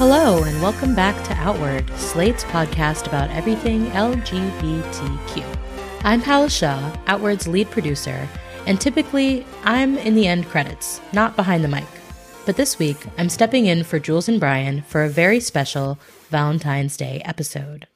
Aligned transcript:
Hello, 0.00 0.44
and 0.44 0.62
welcome 0.62 0.94
back 0.94 1.22
to 1.24 1.34
Outward, 1.34 1.86
Slate's 1.98 2.44
podcast 2.44 3.06
about 3.06 3.28
everything 3.32 3.84
LGBTQ. 3.90 5.44
I'm 6.04 6.22
Palace 6.22 6.56
Shaw, 6.56 6.96
Outward's 7.06 7.46
lead 7.46 7.70
producer, 7.70 8.26
and 8.66 8.80
typically 8.80 9.44
I'm 9.62 9.98
in 9.98 10.14
the 10.14 10.26
end 10.26 10.46
credits, 10.46 11.02
not 11.12 11.36
behind 11.36 11.62
the 11.62 11.68
mic. 11.68 11.84
But 12.46 12.56
this 12.56 12.78
week, 12.78 12.96
I'm 13.18 13.28
stepping 13.28 13.66
in 13.66 13.84
for 13.84 13.98
Jules 13.98 14.26
and 14.26 14.40
Brian 14.40 14.80
for 14.84 15.04
a 15.04 15.10
very 15.10 15.38
special 15.38 15.98
Valentine's 16.30 16.96
Day 16.96 17.20
episode. 17.26 17.86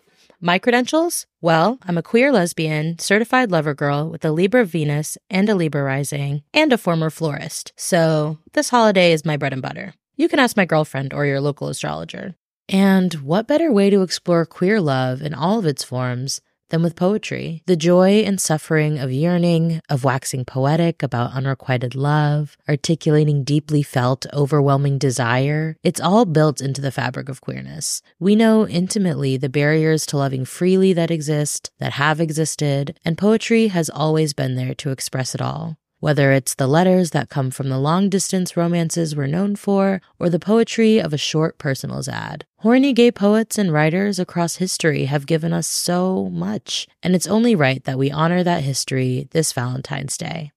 My 0.42 0.58
credentials? 0.58 1.27
Well, 1.41 1.78
I'm 1.84 1.96
a 1.96 2.02
queer 2.02 2.32
lesbian, 2.32 2.98
certified 2.98 3.50
lover 3.50 3.72
girl 3.72 4.10
with 4.10 4.27
a 4.27 4.30
Libra 4.30 4.66
Venus 4.66 5.16
and 5.30 5.48
a 5.48 5.55
Libra 5.55 5.82
rising, 5.82 6.42
and 6.52 6.70
a 6.70 6.77
former 6.77 7.08
florist. 7.08 7.72
So, 7.77 8.41
this 8.52 8.68
holiday 8.68 9.12
is 9.12 9.24
my 9.24 9.38
bread 9.38 9.55
and 9.55 9.62
butter. 9.62 9.94
You 10.16 10.28
can 10.28 10.38
ask 10.38 10.56
my 10.56 10.64
girlfriend 10.64 11.12
or 11.12 11.27
your 11.27 11.41
local 11.41 11.68
astrologer. 11.68 12.34
And 12.68 13.14
what 13.14 13.48
better 13.48 13.70
way 13.72 13.91
to 13.91 14.02
explore 14.02 14.46
queer 14.46 14.80
love 14.80 15.20
in 15.20 15.34
all 15.34 15.59
of 15.59 15.66
its 15.66 15.84
forms 15.84 16.41
than 16.70 16.82
with 16.82 16.96
poetry. 16.96 17.62
The 17.66 17.77
joy 17.77 18.22
and 18.24 18.41
suffering 18.41 18.98
of 18.98 19.12
yearning, 19.12 19.80
of 19.88 20.02
waxing 20.02 20.45
poetic 20.45 21.02
about 21.02 21.32
unrequited 21.32 21.95
love, 21.95 22.56
articulating 22.69 23.45
deeply 23.45 23.82
felt, 23.82 24.27
overwhelming 24.32 24.98
desire, 24.98 25.77
it's 25.82 26.00
all 26.00 26.24
built 26.24 26.60
into 26.60 26.80
the 26.80 26.91
fabric 26.91 27.28
of 27.28 27.41
queerness. 27.41 28.02
We 28.19 28.34
know 28.34 28.66
intimately 28.66 29.36
the 29.36 29.48
barriers 29.48 30.06
to 30.06 30.16
loving 30.16 30.44
freely 30.44 30.92
that 30.94 31.10
exist, 31.10 31.70
that 31.78 31.92
have 31.92 32.20
existed, 32.20 32.98
and 33.05 33.19
poetry 33.19 33.69
has 33.69 33.91
always 33.91 34.33
been 34.33 34.56
there 34.56 34.75
to 34.75 34.91
express 34.91 35.34
it 35.34 35.42
all 35.42 35.77
whether 36.05 36.33
it's 36.33 36.55
the 36.56 36.66
letters 36.66 37.12
that 37.12 37.30
come 37.30 37.50
from 37.50 37.70
the 37.70 37.78
long 37.78 38.10
distance 38.10 38.58
romances 38.58 39.16
we're 39.16 39.27
known 39.27 39.56
for, 39.56 40.02
or 40.19 40.28
the 40.28 40.38
poetry 40.38 40.98
of 40.98 41.14
a 41.14 41.16
short 41.16 41.56
personals 41.56 42.08
ad. 42.08 42.44
Horny 42.58 42.92
gay 42.92 43.10
poets 43.10 43.56
and 43.56 43.72
writers 43.72 44.19
across 44.19 44.56
history 44.56 45.06
have 45.06 45.25
given 45.25 45.55
us 45.55 45.66
so 45.66 46.28
much, 46.28 46.86
and 47.02 47.14
it's 47.14 47.27
only 47.27 47.55
right 47.55 47.82
that 47.84 47.97
we 47.97 48.10
honor 48.10 48.42
that 48.42 48.62
history 48.62 49.28
this 49.30 49.55
Valentine's 49.55 50.19
Day. 50.19 50.52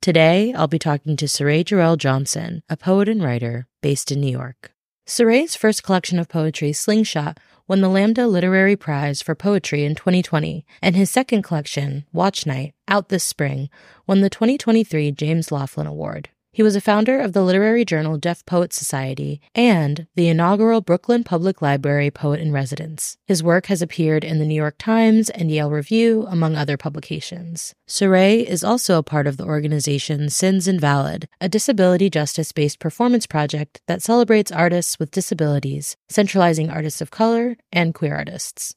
Today, 0.00 0.54
I'll 0.54 0.66
be 0.66 0.78
talking 0.78 1.14
to 1.18 1.26
Cyrée 1.26 1.62
Jarelle 1.62 1.98
Johnson, 1.98 2.62
a 2.70 2.76
poet 2.78 3.06
and 3.06 3.22
writer 3.22 3.66
based 3.82 4.10
in 4.10 4.22
New 4.22 4.32
York. 4.32 4.72
Cyrée's 5.06 5.54
first 5.54 5.82
collection 5.82 6.18
of 6.18 6.30
poetry, 6.30 6.72
Slingshot, 6.72 7.38
won 7.68 7.80
the 7.80 7.88
Lambda 7.88 8.26
Literary 8.26 8.76
Prize 8.76 9.22
for 9.22 9.34
Poetry 9.34 9.84
in 9.84 9.94
2020, 9.94 10.64
and 10.80 10.94
his 10.94 11.10
second 11.10 11.42
collection, 11.42 12.04
Watch 12.12 12.46
Night, 12.46 12.74
out 12.86 13.08
this 13.08 13.24
spring, 13.24 13.68
won 14.06 14.20
the 14.20 14.30
2023 14.30 15.10
James 15.12 15.50
Laughlin 15.50 15.86
Award. 15.86 16.28
He 16.56 16.62
was 16.62 16.74
a 16.74 16.80
founder 16.80 17.20
of 17.20 17.34
the 17.34 17.42
literary 17.42 17.84
journal 17.84 18.16
Deaf 18.16 18.42
Poets 18.46 18.76
Society 18.76 19.42
and 19.54 20.06
the 20.14 20.28
inaugural 20.28 20.80
Brooklyn 20.80 21.22
Public 21.22 21.60
Library 21.60 22.10
Poet 22.10 22.40
in 22.40 22.50
Residence. 22.50 23.18
His 23.26 23.42
work 23.42 23.66
has 23.66 23.82
appeared 23.82 24.24
in 24.24 24.38
the 24.38 24.46
New 24.46 24.54
York 24.54 24.76
Times 24.78 25.28
and 25.28 25.50
Yale 25.50 25.70
Review, 25.70 26.26
among 26.30 26.56
other 26.56 26.78
publications. 26.78 27.74
Cyrée 27.86 28.42
is 28.42 28.64
also 28.64 28.96
a 28.96 29.02
part 29.02 29.26
of 29.26 29.36
the 29.36 29.44
organization 29.44 30.30
Sins 30.30 30.66
Invalid, 30.66 31.28
a 31.42 31.48
disability 31.50 32.08
justice 32.08 32.52
based 32.52 32.78
performance 32.78 33.26
project 33.26 33.82
that 33.86 34.00
celebrates 34.00 34.50
artists 34.50 34.98
with 34.98 35.10
disabilities, 35.10 35.94
centralizing 36.08 36.70
artists 36.70 37.02
of 37.02 37.10
color 37.10 37.58
and 37.70 37.92
queer 37.92 38.16
artists. 38.16 38.74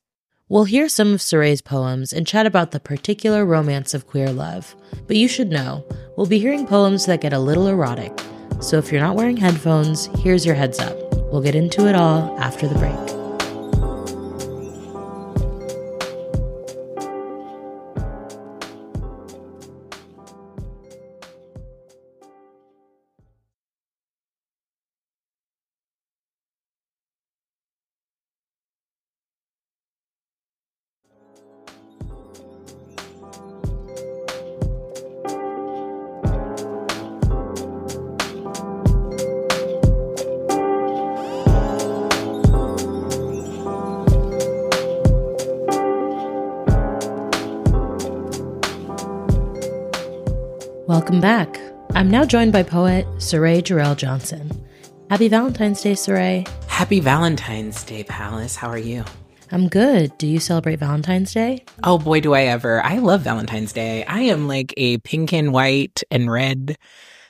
We'll 0.50 0.64
hear 0.64 0.90
some 0.90 1.14
of 1.14 1.20
Cyrée's 1.20 1.62
poems 1.62 2.12
and 2.12 2.26
chat 2.26 2.48
about 2.48 2.72
the 2.72 2.80
particular 2.80 3.46
romance 3.46 3.94
of 3.94 4.08
queer 4.08 4.32
love. 4.32 4.76
But 5.06 5.16
you 5.16 5.28
should 5.28 5.52
know, 5.52 5.86
we'll 6.20 6.28
be 6.28 6.38
hearing 6.38 6.68
poems 6.68 7.06
that 7.06 7.22
get 7.22 7.32
a 7.32 7.40
little 7.40 7.68
erotic. 7.68 8.12
So 8.60 8.78
if 8.78 8.92
you're 8.92 9.00
not 9.00 9.16
wearing 9.16 9.38
headphones, 9.38 10.08
here's 10.18 10.46
your 10.46 10.54
heads 10.54 10.78
up. 10.78 10.98
We'll 11.32 11.42
get 11.42 11.56
into 11.56 11.88
it 11.88 11.96
all 11.96 12.38
after 12.38 12.68
the 12.68 12.76
break. 12.76 13.19
Welcome 50.90 51.22
back. 51.22 51.60
I'm 51.94 52.10
now 52.10 52.26
joined 52.26 52.52
by 52.52 52.64
poet 52.64 53.06
Cyrée 53.18 53.62
Jarelle 53.62 53.96
Johnson. 53.96 54.50
Happy 55.12 55.28
Valentine's 55.28 55.84
Day, 55.84 55.92
Cyrée. 55.92 56.48
Happy 56.68 57.00
Valentine's 57.00 57.84
Day, 57.84 58.04
Palace. 58.06 58.56
How 58.56 58.70
are 58.70 58.80
you? 58.80 59.06
I'm 59.52 59.70
good. 59.70 60.18
Do 60.18 60.26
you 60.26 60.40
celebrate 60.40 60.80
Valentine's 60.80 61.32
Day? 61.32 61.64
Oh 61.84 62.00
boy, 62.00 62.22
do 62.22 62.34
I 62.34 62.46
ever. 62.46 62.84
I 62.84 62.98
love 62.98 63.22
Valentine's 63.22 63.72
Day. 63.72 64.04
I 64.06 64.22
am 64.22 64.48
like 64.48 64.74
a 64.78 64.98
pink 64.98 65.32
and 65.32 65.54
white 65.54 66.02
and 66.10 66.32
red 66.32 66.76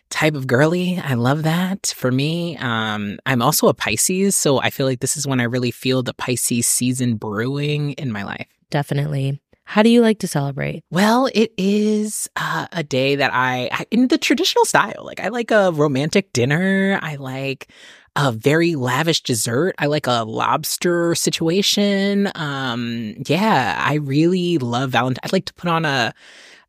type 0.09 0.35
of 0.35 0.47
girly. 0.47 0.97
I 0.97 1.15
love 1.15 1.43
that 1.43 1.93
for 1.97 2.13
me. 2.13 2.55
Um, 2.55 3.19
I'm 3.25 3.41
also 3.41 3.67
a 3.67 3.73
Pisces, 3.73 4.37
so 4.37 4.61
I 4.61 4.69
feel 4.69 4.85
like 4.85 5.01
this 5.01 5.17
is 5.17 5.27
when 5.27 5.41
I 5.41 5.43
really 5.43 5.71
feel 5.71 6.01
the 6.01 6.13
Pisces 6.13 6.65
season 6.65 7.17
brewing 7.17 7.91
in 7.91 8.13
my 8.13 8.23
life. 8.23 8.47
Definitely. 8.69 9.41
How 9.69 9.83
do 9.83 9.89
you 9.91 10.01
like 10.01 10.17
to 10.19 10.27
celebrate? 10.27 10.83
Well, 10.89 11.29
it 11.31 11.53
is 11.55 12.27
uh, 12.35 12.65
a 12.71 12.81
day 12.81 13.17
that 13.17 13.31
I, 13.31 13.69
I, 13.71 13.85
in 13.91 14.07
the 14.07 14.17
traditional 14.17 14.65
style. 14.65 15.03
Like, 15.03 15.19
I 15.19 15.27
like 15.27 15.51
a 15.51 15.71
romantic 15.71 16.33
dinner. 16.33 16.97
I 17.03 17.17
like 17.17 17.67
a 18.15 18.31
very 18.31 18.73
lavish 18.73 19.21
dessert. 19.21 19.75
I 19.77 19.85
like 19.85 20.07
a 20.07 20.23
lobster 20.23 21.13
situation. 21.13 22.31
Um, 22.33 23.13
yeah, 23.27 23.79
I 23.79 23.93
really 23.93 24.57
love 24.57 24.89
Valentine. 24.89 25.21
I 25.23 25.29
like 25.31 25.45
to 25.45 25.53
put 25.53 25.69
on 25.69 25.85
a 25.85 26.15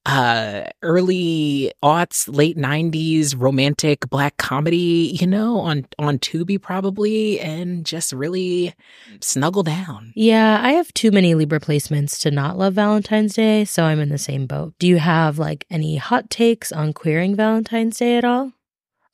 uh 0.06 0.62
early 0.82 1.70
aughts 1.84 2.26
late 2.34 2.56
90s 2.56 3.34
romantic 3.38 4.08
black 4.08 4.38
comedy 4.38 5.16
you 5.20 5.26
know 5.26 5.58
on 5.58 5.84
on 5.98 6.18
tubi 6.18 6.60
probably 6.60 7.38
and 7.38 7.84
just 7.84 8.12
really 8.14 8.74
snuggle 9.20 9.62
down. 9.62 10.12
Yeah 10.16 10.58
i 10.62 10.72
have 10.72 10.92
too 10.94 11.10
many 11.10 11.34
libra 11.34 11.60
placements 11.60 12.18
to 12.20 12.30
not 12.30 12.56
love 12.56 12.72
valentine's 12.74 13.34
day 13.34 13.64
so 13.66 13.84
i'm 13.84 14.00
in 14.00 14.08
the 14.08 14.16
same 14.18 14.46
boat. 14.46 14.72
Do 14.78 14.86
you 14.86 14.96
have 14.98 15.38
like 15.38 15.66
any 15.70 15.96
hot 15.96 16.30
takes 16.30 16.72
on 16.72 16.94
queering 16.94 17.36
valentine's 17.36 17.98
day 17.98 18.16
at 18.16 18.24
all? 18.24 18.52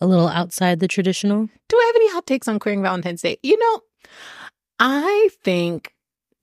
A 0.00 0.06
little 0.06 0.28
outside 0.28 0.78
the 0.78 0.88
traditional? 0.88 1.48
Do 1.68 1.76
i 1.76 1.84
have 1.86 1.96
any 1.96 2.12
hot 2.12 2.26
takes 2.26 2.46
on 2.46 2.60
queering 2.60 2.82
valentine's 2.82 3.22
day? 3.22 3.38
You 3.42 3.58
know 3.58 3.80
i 4.78 5.30
think 5.42 5.94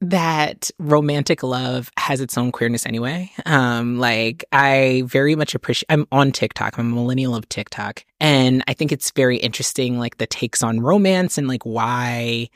that 0.10 0.70
romantic 0.80 1.44
love 1.44 1.92
has 1.98 2.22
its 2.22 2.38
own 2.38 2.52
queerness 2.52 2.86
anyway. 2.86 3.32
Um, 3.46 4.00
like 4.00 4.44
I 4.52 5.04
very 5.06 5.36
much 5.36 5.56
appreciate, 5.56 5.88
I'm 5.90 6.08
on 6.12 6.32
TikTok. 6.32 6.78
I'm 6.78 6.92
a 6.92 6.96
millennial 6.96 7.36
of 7.36 7.48
TikTok. 7.50 8.04
And 8.20 8.64
I 8.68 8.74
think 8.74 8.92
it's 8.92 9.12
very 9.12 9.38
interesting, 9.38 10.00
like 10.00 10.18
the 10.18 10.28
takes 10.28 10.64
on 10.64 10.80
romance 10.80 11.38
and 11.38 11.48
like 11.48 11.64
why 11.64 12.50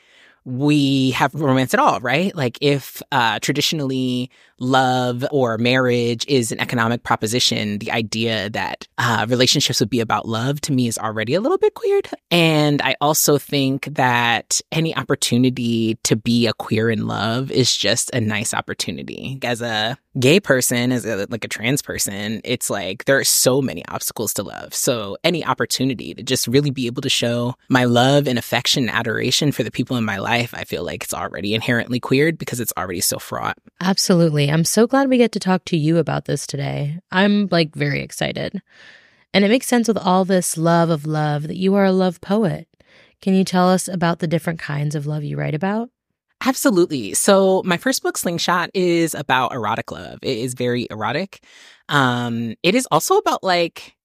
we 0.44 1.10
have 1.10 1.34
romance 1.34 1.74
at 1.74 1.80
all, 1.80 2.00
right? 2.00 2.34
Like 2.34 2.58
if 2.60 3.02
uh, 3.12 3.38
traditionally 3.40 4.30
love 4.58 5.24
or 5.30 5.58
marriage 5.58 6.26
is 6.26 6.52
an 6.52 6.60
economic 6.60 7.02
proposition, 7.02 7.78
the 7.78 7.92
idea 7.92 8.50
that 8.50 8.86
uh, 8.98 9.26
relationships 9.28 9.80
would 9.80 9.90
be 9.90 10.00
about 10.00 10.26
love 10.26 10.60
to 10.62 10.72
me 10.72 10.88
is 10.88 10.98
already 10.98 11.34
a 11.34 11.40
little 11.40 11.58
bit 11.58 11.72
weird. 11.82 12.08
And 12.30 12.82
I 12.82 12.96
also 13.00 13.38
think 13.38 13.86
that 13.92 14.60
any 14.72 14.94
opportunity 14.96 15.96
to 16.04 16.16
be 16.16 16.46
a 16.46 16.52
queer 16.52 16.90
in 16.90 17.06
love 17.06 17.50
is 17.50 17.76
just 17.76 18.10
a 18.14 18.20
nice 18.20 18.52
opportunity. 18.52 19.38
As 19.42 19.62
a 19.62 19.96
gay 20.18 20.40
person, 20.40 20.90
as 20.92 21.04
a, 21.04 21.26
like 21.30 21.44
a 21.44 21.48
trans 21.48 21.82
person, 21.82 22.40
it's 22.44 22.70
like 22.70 23.04
there 23.04 23.18
are 23.18 23.24
so 23.24 23.62
many 23.62 23.84
obstacles 23.86 24.34
to 24.34 24.42
love. 24.42 24.74
So 24.74 25.16
any 25.22 25.44
opportunity 25.44 26.14
to 26.14 26.22
just 26.22 26.48
really 26.48 26.70
be 26.70 26.86
able 26.86 27.02
to 27.02 27.08
show 27.08 27.54
my 27.68 27.84
love 27.84 28.26
and 28.26 28.38
affection 28.38 28.88
and 28.88 28.96
adoration 28.96 29.52
for 29.52 29.62
the 29.62 29.70
people 29.70 29.96
in 29.96 30.04
my 30.04 30.18
life, 30.18 30.54
I 30.54 30.64
feel 30.64 30.84
like 30.84 31.04
it's 31.04 31.14
already 31.14 31.54
inherently 31.54 32.00
queered 32.00 32.38
because 32.38 32.60
it's 32.60 32.72
already 32.76 33.00
so 33.00 33.18
fraught. 33.18 33.58
Absolutely. 33.80 34.47
I'm 34.50 34.64
so 34.64 34.86
glad 34.86 35.08
we 35.08 35.18
get 35.18 35.32
to 35.32 35.40
talk 35.40 35.64
to 35.66 35.76
you 35.76 35.98
about 35.98 36.24
this 36.26 36.46
today. 36.46 36.98
I'm 37.10 37.48
like 37.50 37.74
very 37.74 38.00
excited. 38.02 38.60
And 39.34 39.44
it 39.44 39.48
makes 39.48 39.66
sense 39.66 39.88
with 39.88 39.98
all 39.98 40.24
this 40.24 40.56
love 40.56 40.90
of 40.90 41.06
love 41.06 41.48
that 41.48 41.56
you 41.56 41.74
are 41.74 41.84
a 41.84 41.92
love 41.92 42.20
poet. 42.20 42.68
Can 43.20 43.34
you 43.34 43.44
tell 43.44 43.68
us 43.68 43.88
about 43.88 44.20
the 44.20 44.26
different 44.26 44.58
kinds 44.58 44.94
of 44.94 45.06
love 45.06 45.24
you 45.24 45.36
write 45.36 45.54
about? 45.54 45.90
Absolutely. 46.44 47.14
So 47.14 47.62
my 47.64 47.76
first 47.76 48.02
book, 48.02 48.16
Slingshot, 48.16 48.70
is 48.72 49.14
about 49.14 49.52
erotic 49.52 49.90
love. 49.90 50.20
It 50.22 50.38
is 50.38 50.54
very 50.54 50.86
erotic. 50.90 51.44
Um, 51.88 52.54
it 52.62 52.74
is 52.74 52.86
also 52.90 53.16
about 53.16 53.42
like 53.42 53.96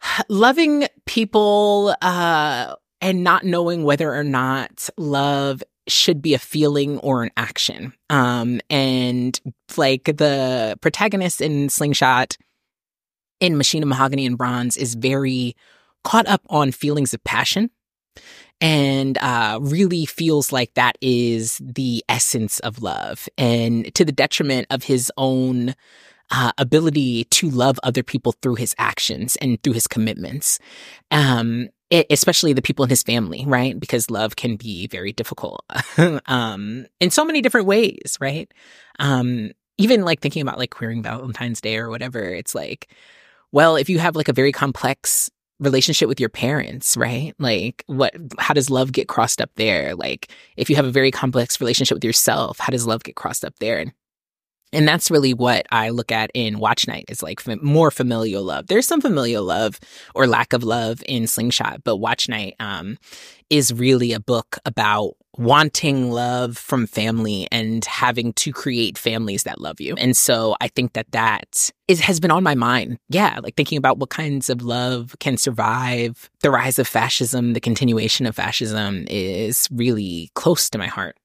loving 0.28 0.86
people 1.06 1.94
uh 2.00 2.74
and 3.00 3.22
not 3.22 3.44
knowing 3.44 3.84
whether 3.84 4.12
or 4.12 4.24
not 4.24 4.88
love 4.96 5.62
should 5.88 6.22
be 6.22 6.34
a 6.34 6.38
feeling 6.38 6.98
or 6.98 7.22
an 7.22 7.30
action. 7.36 7.92
Um, 8.10 8.60
and 8.70 9.40
like 9.76 10.04
the 10.04 10.78
protagonist 10.80 11.40
in 11.40 11.68
Slingshot 11.68 12.36
in 13.40 13.56
Machine 13.56 13.82
of 13.82 13.88
Mahogany 13.88 14.26
and 14.26 14.38
Bronze 14.38 14.76
is 14.76 14.94
very 14.94 15.56
caught 16.04 16.26
up 16.26 16.42
on 16.48 16.72
feelings 16.72 17.14
of 17.14 17.22
passion 17.24 17.70
and 18.60 19.18
uh, 19.18 19.58
really 19.60 20.04
feels 20.04 20.52
like 20.52 20.74
that 20.74 20.96
is 21.00 21.60
the 21.62 22.04
essence 22.08 22.58
of 22.60 22.82
love 22.82 23.28
and 23.38 23.94
to 23.94 24.04
the 24.04 24.12
detriment 24.12 24.66
of 24.70 24.84
his 24.84 25.12
own 25.16 25.74
uh, 26.30 26.52
ability 26.58 27.24
to 27.24 27.48
love 27.48 27.78
other 27.82 28.02
people 28.02 28.32
through 28.42 28.56
his 28.56 28.74
actions 28.78 29.36
and 29.36 29.62
through 29.62 29.72
his 29.72 29.86
commitments. 29.86 30.58
Um, 31.10 31.68
it, 31.90 32.06
especially 32.10 32.52
the 32.52 32.62
people 32.62 32.84
in 32.84 32.90
his 32.90 33.02
family, 33.02 33.44
right? 33.46 33.78
Because 33.78 34.10
love 34.10 34.36
can 34.36 34.56
be 34.56 34.86
very 34.86 35.12
difficult, 35.12 35.64
um, 36.26 36.86
in 37.00 37.10
so 37.10 37.24
many 37.24 37.40
different 37.40 37.66
ways, 37.66 38.16
right? 38.20 38.52
Um, 38.98 39.50
even 39.78 40.04
like 40.04 40.20
thinking 40.20 40.42
about 40.42 40.58
like 40.58 40.70
queering 40.70 41.02
Valentine's 41.02 41.60
Day 41.60 41.78
or 41.78 41.88
whatever, 41.88 42.22
it's 42.22 42.54
like, 42.54 42.88
well, 43.52 43.76
if 43.76 43.88
you 43.88 43.98
have 43.98 44.16
like 44.16 44.28
a 44.28 44.32
very 44.32 44.52
complex 44.52 45.30
relationship 45.60 46.08
with 46.08 46.20
your 46.20 46.28
parents, 46.28 46.96
right? 46.96 47.34
Like 47.38 47.84
what 47.86 48.14
how 48.38 48.54
does 48.54 48.70
love 48.70 48.92
get 48.92 49.08
crossed 49.08 49.40
up 49.40 49.50
there? 49.56 49.94
Like 49.94 50.30
if 50.56 50.70
you 50.70 50.76
have 50.76 50.84
a 50.84 50.90
very 50.90 51.10
complex 51.10 51.60
relationship 51.60 51.96
with 51.96 52.04
yourself, 52.04 52.58
how 52.58 52.70
does 52.70 52.86
love 52.86 53.02
get 53.02 53.16
crossed 53.16 53.44
up 53.44 53.54
there? 53.58 53.78
And 53.78 53.92
and 54.72 54.86
that's 54.86 55.10
really 55.10 55.34
what 55.34 55.66
I 55.70 55.90
look 55.90 56.12
at 56.12 56.30
in 56.34 56.58
Watch 56.58 56.86
Night 56.86 57.06
is 57.08 57.22
like 57.22 57.42
more 57.62 57.90
familial 57.90 58.42
love. 58.42 58.66
There's 58.66 58.86
some 58.86 59.00
familial 59.00 59.44
love 59.44 59.80
or 60.14 60.26
lack 60.26 60.52
of 60.52 60.62
love 60.62 61.02
in 61.06 61.26
Slingshot, 61.26 61.82
but 61.84 61.96
Watch 61.96 62.28
Night 62.28 62.54
um, 62.60 62.98
is 63.50 63.72
really 63.72 64.12
a 64.12 64.20
book 64.20 64.58
about 64.64 65.14
wanting 65.38 66.10
love 66.10 66.58
from 66.58 66.86
family 66.86 67.46
and 67.52 67.84
having 67.84 68.32
to 68.32 68.52
create 68.52 68.98
families 68.98 69.44
that 69.44 69.60
love 69.60 69.80
you. 69.80 69.94
And 69.94 70.16
so 70.16 70.56
I 70.60 70.66
think 70.68 70.94
that 70.94 71.10
that 71.12 71.70
is, 71.86 72.00
has 72.00 72.18
been 72.18 72.32
on 72.32 72.42
my 72.42 72.56
mind. 72.56 72.98
Yeah, 73.08 73.38
like 73.40 73.54
thinking 73.54 73.78
about 73.78 73.98
what 73.98 74.10
kinds 74.10 74.50
of 74.50 74.62
love 74.62 75.14
can 75.20 75.36
survive 75.36 76.28
the 76.42 76.50
rise 76.50 76.78
of 76.78 76.88
fascism, 76.88 77.52
the 77.52 77.60
continuation 77.60 78.26
of 78.26 78.34
fascism 78.34 79.04
is 79.08 79.68
really 79.70 80.30
close 80.34 80.68
to 80.70 80.78
my 80.78 80.88
heart. 80.88 81.16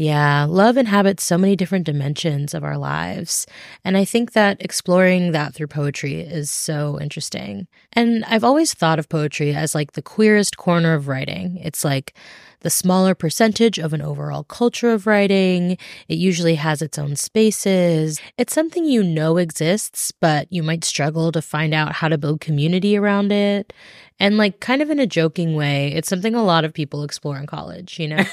Yeah, 0.00 0.46
love 0.48 0.78
inhabits 0.78 1.22
so 1.24 1.36
many 1.36 1.56
different 1.56 1.84
dimensions 1.84 2.54
of 2.54 2.64
our 2.64 2.78
lives. 2.78 3.46
And 3.84 3.98
I 3.98 4.06
think 4.06 4.32
that 4.32 4.56
exploring 4.62 5.32
that 5.32 5.52
through 5.52 5.66
poetry 5.66 6.20
is 6.22 6.50
so 6.50 6.98
interesting. 6.98 7.68
And 7.92 8.24
I've 8.24 8.42
always 8.42 8.72
thought 8.72 8.98
of 8.98 9.10
poetry 9.10 9.54
as 9.54 9.74
like 9.74 9.92
the 9.92 10.00
queerest 10.00 10.56
corner 10.56 10.94
of 10.94 11.06
writing. 11.06 11.58
It's 11.58 11.84
like 11.84 12.14
the 12.60 12.70
smaller 12.70 13.14
percentage 13.14 13.78
of 13.78 13.92
an 13.92 14.00
overall 14.00 14.44
culture 14.44 14.90
of 14.90 15.06
writing. 15.06 15.76
It 16.08 16.16
usually 16.16 16.54
has 16.54 16.80
its 16.80 16.98
own 16.98 17.14
spaces. 17.14 18.22
It's 18.38 18.54
something 18.54 18.86
you 18.86 19.02
know 19.02 19.36
exists, 19.36 20.12
but 20.12 20.50
you 20.50 20.62
might 20.62 20.82
struggle 20.84 21.30
to 21.32 21.42
find 21.42 21.74
out 21.74 21.92
how 21.92 22.08
to 22.08 22.16
build 22.16 22.40
community 22.40 22.96
around 22.96 23.32
it. 23.32 23.74
And 24.20 24.36
like 24.36 24.60
kind 24.60 24.82
of 24.82 24.90
in 24.90 25.00
a 25.00 25.06
joking 25.06 25.56
way, 25.56 25.92
it's 25.94 26.08
something 26.08 26.34
a 26.34 26.44
lot 26.44 26.64
of 26.64 26.72
people 26.74 27.02
explore 27.02 27.38
in 27.38 27.46
college, 27.46 27.98
you 27.98 28.08
know? 28.08 28.24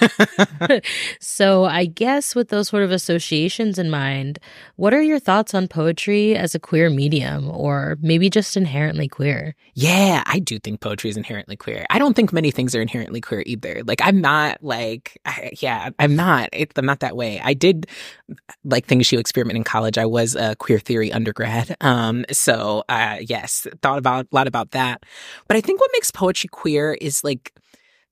so 1.20 1.66
I 1.66 1.86
guess 1.86 2.36
with 2.36 2.50
those 2.50 2.68
sort 2.68 2.84
of 2.84 2.92
associations 2.92 3.80
in 3.80 3.90
mind, 3.90 4.38
what 4.76 4.94
are 4.94 5.02
your 5.02 5.20
thoughts 5.20 5.54
on 5.54 5.68
poetry 5.68 6.36
as 6.36 6.54
a 6.54 6.60
queer 6.60 6.90
medium 6.90 7.50
or 7.50 7.98
maybe 8.02 8.30
just 8.30 8.58
inherently 8.58 9.08
queer? 9.08 9.56
Yeah, 9.74 10.24
I 10.26 10.40
do 10.40 10.60
think 10.60 10.82
poetry 10.82 11.10
is 11.10 11.18
inherently 11.18 11.56
queer. 11.56 11.86
I 11.90 12.00
don't 12.00 12.16
think 12.16 12.34
many 12.34 12.52
things 12.52 12.76
are 12.76 12.82
inherently 12.82 13.22
queer 13.22 13.44
either. 13.46 13.82
Like 13.86 14.02
I'm 14.04 14.20
not 14.22 14.62
like, 14.62 15.18
I, 15.26 15.52
yeah, 15.60 15.90
I'm 16.00 16.16
not. 16.16 16.50
It, 16.52 16.74
I'm 16.76 16.86
not 16.86 17.00
that 17.00 17.16
way. 17.16 17.40
I 17.42 17.54
did 17.54 17.88
like 18.64 18.86
things 18.86 19.12
you 19.12 19.20
experiment 19.20 19.58
in 19.58 19.64
college. 19.64 19.98
I 19.98 20.06
was 20.06 20.36
a 20.36 20.56
queer 20.56 20.80
theory 20.80 21.12
undergrad. 21.12 21.76
Um, 21.82 22.26
so 22.32 22.84
uh, 22.90 23.18
yes, 23.22 23.68
thought 23.82 23.98
about 23.98 24.26
a 24.26 24.36
lot 24.36 24.48
about 24.48 24.72
that. 24.72 25.04
But 25.48 25.58
I 25.58 25.62
think 25.62 25.80
what 25.80 25.92
makes 25.94 26.12
poetry 26.12 26.50
queer 26.52 26.94
is 27.00 27.24
like 27.24 27.54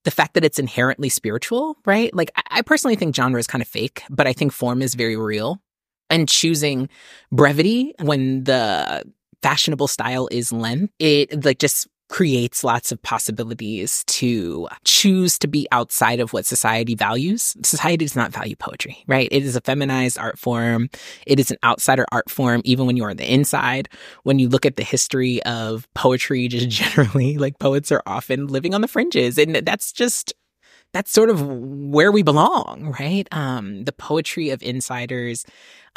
the 0.03 0.12
fact 0.12 0.35
that 0.35 0.45
it's 0.45 0.59
inherently 0.59 1.09
spiritual, 1.09 1.77
right? 1.85 2.13
Like 2.15 2.31
I, 2.50 2.62
personally 2.62 2.95
think 2.95 3.15
genre 3.15 3.39
is 3.39 3.47
kind 3.47 3.62
of 3.62 3.67
fake, 3.67 4.03
but 4.09 4.27
I 4.27 4.33
think 4.33 4.51
form 4.51 4.81
is 4.81 4.94
very 4.95 5.17
real. 5.17 5.59
And 6.09 6.29
choosing 6.29 6.88
brevity 7.31 7.94
when 8.00 8.44
the 8.44 9.03
fashionable 9.41 9.88
style 9.88 10.29
is 10.31 10.51
length, 10.51 10.94
it 11.00 11.44
like 11.44 11.57
just 11.57 11.88
creates 12.07 12.63
lots 12.63 12.92
of 12.92 13.02
possibilities 13.02 14.04
to 14.06 14.68
choose 14.84 15.40
to 15.40 15.48
be 15.48 15.68
outside 15.72 16.19
of 16.19 16.34
what 16.34 16.46
society 16.46 16.96
values. 16.96 17.56
Society 17.63 18.06
does 18.06 18.16
not 18.16 18.31
value 18.31 18.56
poetry, 18.56 19.04
right? 19.07 19.28
It 19.31 19.44
is 19.44 19.56
a 19.56 19.62
feminized 19.62 20.18
art 20.18 20.38
form. 20.38 20.90
It 21.25 21.40
is 21.40 21.50
an 21.52 21.57
outsider 21.63 22.06
art 22.12 22.30
form, 22.30 22.62
even 22.63 22.86
when 22.86 22.96
you're 22.96 23.10
on 23.10 23.18
the 23.18 23.31
inside. 23.31 23.90
When 24.24 24.40
you 24.40 24.50
look 24.50 24.66
at 24.66 24.75
the 24.75 24.84
history 24.84 25.42
of 25.44 25.88
poetry, 25.94 26.48
just 26.50 26.69
generally, 26.69 27.38
like 27.38 27.60
poets 27.60 27.92
are 27.92 28.04
often 28.06 28.48
living 28.48 28.74
on 28.74 28.81
the 28.81 28.88
fringes. 28.88 29.38
And 29.38 29.56
that's 29.56 29.92
just 29.92 30.34
that's 30.94 31.12
sort 31.12 31.30
of 31.30 31.42
where 31.42 32.12
we 32.12 32.24
belong, 32.24 32.96
right? 32.98 33.28
Um, 33.31 33.84
the 33.84 33.92
poetry 33.92 34.51
of 34.51 34.63
insiders 34.63 35.46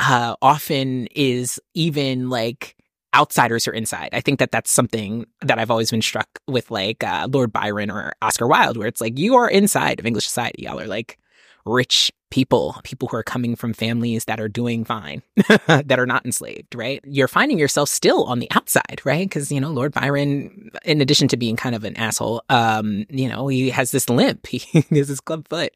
uh, 0.00 0.34
often 0.42 1.06
is 1.14 1.60
even 1.74 2.30
like 2.30 2.74
outsiders 3.14 3.66
are 3.66 3.72
inside. 3.72 4.10
I 4.12 4.20
think 4.20 4.38
that 4.38 4.50
that's 4.50 4.70
something 4.70 5.26
that 5.42 5.58
I've 5.58 5.70
always 5.70 5.90
been 5.90 6.02
struck 6.02 6.28
with, 6.46 6.70
like 6.70 7.02
uh, 7.02 7.28
Lord 7.30 7.52
Byron 7.52 7.90
or 7.90 8.12
Oscar 8.22 8.46
Wilde, 8.46 8.76
where 8.76 8.88
it's 8.88 9.00
like 9.00 9.18
you 9.18 9.36
are 9.36 9.48
inside 9.48 9.98
of 9.98 10.06
English 10.06 10.26
society. 10.26 10.62
Y'all 10.62 10.80
are 10.80 10.86
like 10.86 11.18
rich 11.64 12.10
people, 12.30 12.76
people 12.82 13.08
who 13.08 13.16
are 13.16 13.22
coming 13.22 13.56
from 13.56 13.72
families 13.72 14.26
that 14.26 14.40
are 14.40 14.48
doing 14.48 14.84
fine, 14.84 15.22
that 15.66 15.98
are 15.98 16.06
not 16.06 16.24
enslaved, 16.26 16.74
right? 16.74 17.00
You're 17.04 17.28
finding 17.28 17.58
yourself 17.58 17.88
still 17.88 18.24
on 18.24 18.38
the 18.38 18.50
outside, 18.50 19.00
right? 19.04 19.26
Because, 19.26 19.50
you 19.50 19.60
know, 19.60 19.70
Lord 19.70 19.92
Byron, 19.92 20.70
in 20.84 21.00
addition 21.00 21.28
to 21.28 21.36
being 21.36 21.56
kind 21.56 21.74
of 21.74 21.84
an 21.84 21.96
asshole, 21.96 22.42
um, 22.48 23.06
you 23.08 23.28
know, 23.28 23.48
he 23.48 23.70
has 23.70 23.90
this 23.90 24.08
limp, 24.10 24.46
he 24.46 24.84
has 24.90 25.08
this 25.08 25.20
club 25.20 25.48
foot, 25.48 25.72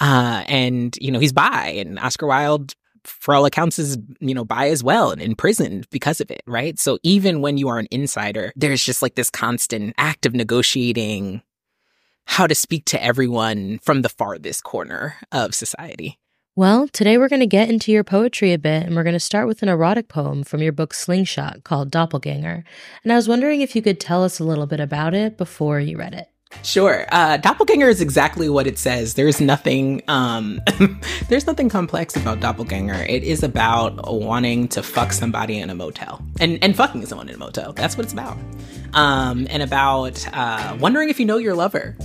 uh, 0.00 0.44
and, 0.46 0.96
you 1.00 1.10
know, 1.10 1.18
he's 1.18 1.32
bi, 1.32 1.68
and 1.68 1.98
Oscar 1.98 2.26
Wilde 2.26 2.74
for 3.04 3.34
all 3.34 3.44
accounts 3.44 3.78
is 3.78 3.98
you 4.20 4.34
know 4.34 4.44
bi 4.44 4.68
as 4.68 4.82
well 4.82 5.10
and 5.10 5.22
imprisoned 5.22 5.86
because 5.90 6.20
of 6.20 6.30
it 6.30 6.42
right 6.46 6.78
so 6.78 6.98
even 7.02 7.40
when 7.40 7.56
you 7.58 7.68
are 7.68 7.78
an 7.78 7.88
insider 7.90 8.52
there's 8.56 8.84
just 8.84 9.02
like 9.02 9.14
this 9.14 9.30
constant 9.30 9.94
act 9.98 10.26
of 10.26 10.34
negotiating 10.34 11.42
how 12.26 12.46
to 12.46 12.54
speak 12.54 12.84
to 12.84 13.02
everyone 13.02 13.78
from 13.82 14.02
the 14.02 14.08
farthest 14.08 14.64
corner 14.64 15.16
of 15.32 15.54
society 15.54 16.18
well, 16.56 16.88
today 16.88 17.16
we're 17.16 17.28
going 17.28 17.40
to 17.40 17.46
get 17.46 17.70
into 17.70 17.92
your 17.92 18.04
poetry 18.04 18.52
a 18.52 18.58
bit, 18.58 18.82
and 18.82 18.96
we're 18.96 19.04
going 19.04 19.14
to 19.14 19.20
start 19.20 19.46
with 19.46 19.62
an 19.62 19.68
erotic 19.68 20.08
poem 20.08 20.42
from 20.42 20.60
your 20.60 20.72
book 20.72 20.92
Slingshot 20.92 21.62
called 21.64 21.90
Doppelganger. 21.90 22.64
And 23.02 23.12
I 23.12 23.16
was 23.16 23.28
wondering 23.28 23.60
if 23.60 23.76
you 23.76 23.80
could 23.80 24.00
tell 24.00 24.24
us 24.24 24.40
a 24.40 24.44
little 24.44 24.66
bit 24.66 24.80
about 24.80 25.14
it 25.14 25.38
before 25.38 25.78
you 25.78 25.96
read 25.96 26.12
it. 26.12 26.29
Sure. 26.62 27.06
Uh, 27.10 27.36
doppelganger 27.38 27.88
is 27.88 28.00
exactly 28.00 28.48
what 28.48 28.66
it 28.66 28.78
says. 28.78 29.14
There's 29.14 29.40
nothing, 29.40 30.02
um, 30.08 30.60
there's 31.28 31.46
nothing 31.46 31.68
complex 31.68 32.16
about 32.16 32.40
doppelganger. 32.40 33.06
It 33.08 33.22
is 33.22 33.42
about 33.42 34.12
wanting 34.12 34.68
to 34.68 34.82
fuck 34.82 35.12
somebody 35.12 35.58
in 35.58 35.70
a 35.70 35.74
motel 35.74 36.22
and, 36.38 36.62
and 36.62 36.76
fucking 36.76 37.06
someone 37.06 37.28
in 37.28 37.34
a 37.34 37.38
motel. 37.38 37.72
That's 37.72 37.96
what 37.96 38.04
it's 38.04 38.12
about. 38.12 38.36
Um, 38.92 39.46
and 39.50 39.62
about, 39.62 40.26
uh, 40.34 40.76
wondering 40.80 41.08
if 41.08 41.18
you 41.18 41.26
know 41.26 41.38
your 41.38 41.54
lover 41.54 41.96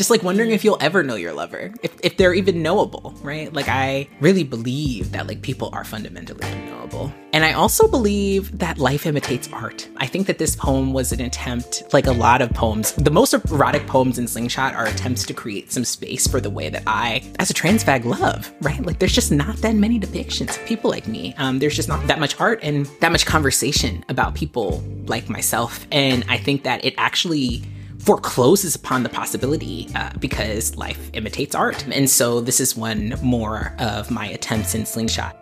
just 0.00 0.08
like 0.08 0.22
wondering 0.22 0.50
if 0.50 0.64
you'll 0.64 0.78
ever 0.80 1.02
know 1.02 1.14
your 1.14 1.34
lover, 1.34 1.74
if, 1.82 1.94
if 2.02 2.16
they're 2.16 2.32
even 2.32 2.62
knowable, 2.62 3.12
right? 3.20 3.52
Like, 3.52 3.68
I 3.68 4.08
really 4.18 4.44
believe 4.44 5.12
that 5.12 5.26
like 5.26 5.42
people 5.42 5.68
are 5.74 5.84
fundamentally 5.84 6.40
unknowable. 6.42 7.12
And 7.34 7.44
I 7.44 7.52
also 7.52 7.86
believe 7.86 8.60
that 8.60 8.78
life 8.78 9.04
imitates 9.04 9.50
art. 9.52 9.86
I 9.98 10.06
think 10.06 10.26
that 10.28 10.38
this 10.38 10.56
poem 10.56 10.94
was 10.94 11.12
an 11.12 11.20
attempt, 11.20 11.82
like 11.92 12.06
a 12.06 12.12
lot 12.12 12.40
of 12.40 12.48
poems, 12.54 12.92
the 12.92 13.10
most 13.10 13.34
erotic 13.34 13.86
poems 13.86 14.18
in 14.18 14.26
Slingshot 14.26 14.72
are 14.74 14.86
attempts 14.86 15.26
to 15.26 15.34
create 15.34 15.70
some 15.70 15.84
space 15.84 16.26
for 16.26 16.40
the 16.40 16.48
way 16.48 16.70
that 16.70 16.84
I, 16.86 17.22
as 17.38 17.50
a 17.50 17.54
trans 17.54 17.84
fag, 17.84 18.06
love, 18.06 18.50
right? 18.62 18.80
Like, 18.80 19.00
there's 19.00 19.14
just 19.14 19.30
not 19.30 19.58
that 19.58 19.74
many 19.74 20.00
depictions 20.00 20.58
of 20.58 20.64
people 20.64 20.88
like 20.88 21.08
me. 21.08 21.34
Um, 21.36 21.58
there's 21.58 21.76
just 21.76 21.90
not 21.90 22.06
that 22.06 22.18
much 22.18 22.40
art 22.40 22.60
and 22.62 22.86
that 23.00 23.12
much 23.12 23.26
conversation 23.26 24.02
about 24.08 24.34
people 24.34 24.82
like 25.04 25.28
myself. 25.28 25.86
And 25.92 26.24
I 26.30 26.38
think 26.38 26.62
that 26.62 26.86
it 26.86 26.94
actually 26.96 27.64
forecloses 28.00 28.74
upon 28.74 29.02
the 29.02 29.08
possibility 29.08 29.88
uh, 29.94 30.10
because 30.18 30.76
life 30.76 31.10
imitates 31.12 31.54
art. 31.54 31.86
And 31.88 32.08
so 32.08 32.40
this 32.40 32.60
is 32.60 32.76
one 32.76 33.14
more 33.22 33.74
of 33.78 34.10
my 34.10 34.26
attempts 34.26 34.74
in 34.74 34.86
Slingshot. 34.86 35.36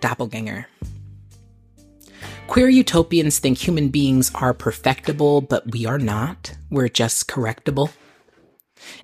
Doppelganger. 0.00 0.66
Queer 2.46 2.68
utopians 2.68 3.40
think 3.40 3.58
human 3.58 3.88
beings 3.88 4.30
are 4.34 4.54
perfectible, 4.54 5.40
but 5.40 5.72
we 5.72 5.84
are 5.84 5.98
not. 5.98 6.56
We're 6.70 6.88
just 6.88 7.26
correctable. 7.26 7.90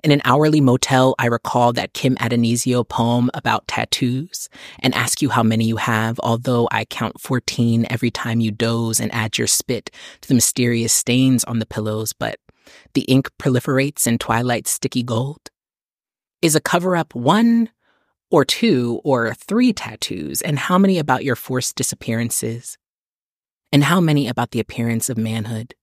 In 0.02 0.10
an 0.10 0.22
hourly 0.24 0.60
motel, 0.60 1.14
I 1.18 1.26
recall 1.26 1.72
that 1.74 1.92
Kim 1.92 2.16
Addonizio 2.16 2.88
poem 2.88 3.30
about 3.34 3.66
tattoos 3.66 4.48
and 4.80 4.94
ask 4.94 5.22
you 5.22 5.30
how 5.30 5.42
many 5.42 5.64
you 5.64 5.76
have, 5.76 6.18
although 6.20 6.68
I 6.70 6.84
count 6.84 7.20
14 7.20 7.86
every 7.90 8.10
time 8.10 8.40
you 8.40 8.50
doze 8.50 9.00
and 9.00 9.12
add 9.14 9.38
your 9.38 9.46
spit 9.46 9.90
to 10.20 10.28
the 10.28 10.34
mysterious 10.34 10.92
stains 10.92 11.44
on 11.44 11.58
the 11.58 11.66
pillows, 11.66 12.12
but 12.12 12.36
the 12.94 13.02
ink 13.02 13.30
proliferates 13.38 14.06
in 14.06 14.18
twilight's 14.18 14.70
sticky 14.70 15.02
gold? 15.02 15.50
Is 16.40 16.54
a 16.54 16.60
cover 16.60 16.96
up 16.96 17.14
one 17.14 17.70
or 18.30 18.44
two 18.44 19.00
or 19.04 19.34
three 19.34 19.72
tattoos? 19.72 20.42
And 20.42 20.58
how 20.58 20.78
many 20.78 20.98
about 20.98 21.24
your 21.24 21.36
forced 21.36 21.76
disappearances? 21.76 22.78
And 23.72 23.84
how 23.84 24.00
many 24.00 24.28
about 24.28 24.50
the 24.50 24.60
appearance 24.60 25.08
of 25.08 25.16
manhood? 25.16 25.74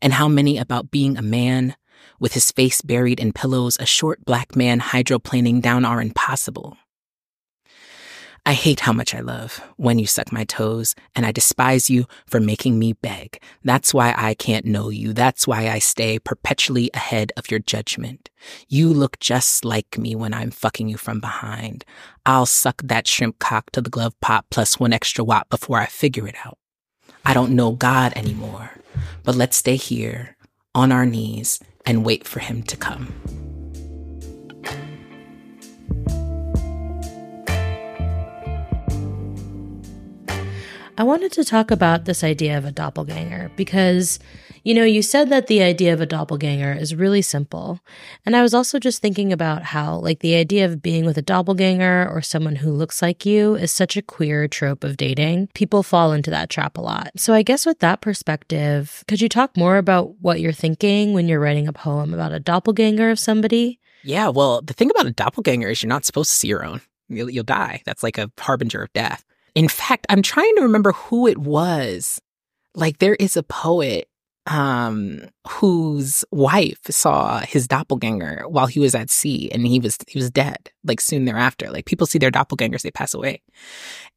And 0.00 0.12
how 0.12 0.28
many 0.28 0.58
about 0.58 0.90
being 0.90 1.16
a 1.16 1.22
man 1.22 1.74
with 2.18 2.34
his 2.34 2.50
face 2.50 2.80
buried 2.80 3.20
in 3.20 3.32
pillows, 3.32 3.76
a 3.78 3.86
short 3.86 4.24
black 4.24 4.56
man 4.56 4.80
hydroplaning 4.80 5.60
down 5.60 5.84
our 5.84 6.00
impossible? 6.00 6.76
I 8.48 8.52
hate 8.52 8.78
how 8.78 8.92
much 8.92 9.12
I 9.12 9.18
love 9.18 9.60
when 9.76 9.98
you 9.98 10.06
suck 10.06 10.30
my 10.30 10.44
toes, 10.44 10.94
and 11.16 11.26
I 11.26 11.32
despise 11.32 11.90
you 11.90 12.06
for 12.28 12.38
making 12.38 12.78
me 12.78 12.92
beg. 12.92 13.42
That's 13.64 13.92
why 13.92 14.14
I 14.16 14.34
can't 14.34 14.64
know 14.64 14.88
you. 14.88 15.12
That's 15.12 15.48
why 15.48 15.68
I 15.68 15.80
stay 15.80 16.20
perpetually 16.20 16.88
ahead 16.94 17.32
of 17.36 17.50
your 17.50 17.58
judgment. 17.58 18.30
You 18.68 18.90
look 18.90 19.18
just 19.18 19.64
like 19.64 19.98
me 19.98 20.14
when 20.14 20.32
I'm 20.32 20.52
fucking 20.52 20.88
you 20.88 20.96
from 20.96 21.18
behind. 21.18 21.84
I'll 22.24 22.46
suck 22.46 22.82
that 22.84 23.08
shrimp 23.08 23.40
cock 23.40 23.72
to 23.72 23.80
the 23.80 23.90
glove 23.90 24.14
pop 24.20 24.46
plus 24.48 24.78
one 24.78 24.92
extra 24.92 25.24
watt 25.24 25.50
before 25.50 25.80
I 25.80 25.86
figure 25.86 26.28
it 26.28 26.36
out. 26.44 26.56
I 27.24 27.34
don't 27.34 27.56
know 27.56 27.72
God 27.72 28.12
anymore, 28.14 28.70
but 29.24 29.34
let's 29.34 29.56
stay 29.56 29.74
here 29.74 30.36
on 30.72 30.92
our 30.92 31.04
knees 31.04 31.58
and 31.86 32.04
wait 32.04 32.26
for 32.26 32.40
him 32.40 32.62
to 32.64 32.76
come. 32.76 33.14
I 40.98 41.02
wanted 41.02 41.30
to 41.32 41.44
talk 41.44 41.70
about 41.70 42.06
this 42.06 42.24
idea 42.24 42.56
of 42.56 42.64
a 42.64 42.72
doppelganger 42.72 43.50
because, 43.54 44.18
you 44.66 44.74
know, 44.74 44.82
you 44.82 45.00
said 45.00 45.30
that 45.30 45.46
the 45.46 45.62
idea 45.62 45.92
of 45.92 46.00
a 46.00 46.06
doppelganger 46.06 46.72
is 46.72 46.92
really 46.92 47.22
simple. 47.22 47.78
And 48.24 48.34
I 48.34 48.42
was 48.42 48.52
also 48.52 48.80
just 48.80 49.00
thinking 49.00 49.32
about 49.32 49.62
how, 49.62 49.94
like, 49.98 50.18
the 50.18 50.34
idea 50.34 50.64
of 50.64 50.82
being 50.82 51.06
with 51.06 51.16
a 51.16 51.22
doppelganger 51.22 52.10
or 52.12 52.20
someone 52.20 52.56
who 52.56 52.72
looks 52.72 53.00
like 53.00 53.24
you 53.24 53.54
is 53.54 53.70
such 53.70 53.96
a 53.96 54.02
queer 54.02 54.48
trope 54.48 54.82
of 54.82 54.96
dating. 54.96 55.50
People 55.54 55.84
fall 55.84 56.12
into 56.12 56.30
that 56.30 56.50
trap 56.50 56.76
a 56.76 56.80
lot. 56.80 57.12
So, 57.14 57.32
I 57.32 57.42
guess 57.42 57.64
with 57.64 57.78
that 57.78 58.00
perspective, 58.00 59.04
could 59.06 59.20
you 59.20 59.28
talk 59.28 59.56
more 59.56 59.76
about 59.76 60.20
what 60.20 60.40
you're 60.40 60.50
thinking 60.50 61.12
when 61.12 61.28
you're 61.28 61.38
writing 61.38 61.68
a 61.68 61.72
poem 61.72 62.12
about 62.12 62.32
a 62.32 62.40
doppelganger 62.40 63.08
of 63.08 63.20
somebody? 63.20 63.78
Yeah, 64.02 64.30
well, 64.30 64.62
the 64.62 64.74
thing 64.74 64.90
about 64.90 65.06
a 65.06 65.12
doppelganger 65.12 65.68
is 65.68 65.80
you're 65.80 65.88
not 65.88 66.04
supposed 66.04 66.30
to 66.30 66.36
see 66.36 66.48
your 66.48 66.64
own. 66.64 66.80
You'll, 67.08 67.30
you'll 67.30 67.44
die. 67.44 67.82
That's 67.86 68.02
like 68.02 68.18
a 68.18 68.32
harbinger 68.36 68.82
of 68.82 68.92
death. 68.94 69.24
In 69.54 69.68
fact, 69.68 70.08
I'm 70.08 70.22
trying 70.22 70.56
to 70.56 70.62
remember 70.62 70.90
who 70.90 71.28
it 71.28 71.38
was. 71.38 72.20
Like 72.74 72.98
there 72.98 73.14
is 73.14 73.36
a 73.36 73.44
poet 73.44 74.08
um 74.46 75.20
whose 75.48 76.24
wife 76.30 76.78
saw 76.88 77.40
his 77.40 77.66
doppelganger 77.66 78.44
while 78.48 78.66
he 78.66 78.78
was 78.80 78.94
at 78.94 79.10
sea 79.10 79.50
and 79.52 79.66
he 79.66 79.80
was 79.80 79.98
he 80.08 80.18
was 80.18 80.30
dead 80.30 80.70
like 80.84 81.00
soon 81.00 81.24
thereafter. 81.24 81.70
Like 81.70 81.86
people 81.86 82.06
see 82.06 82.18
their 82.18 82.30
doppelgangers 82.30 82.82
they 82.82 82.90
pass 82.90 83.14
away. 83.14 83.42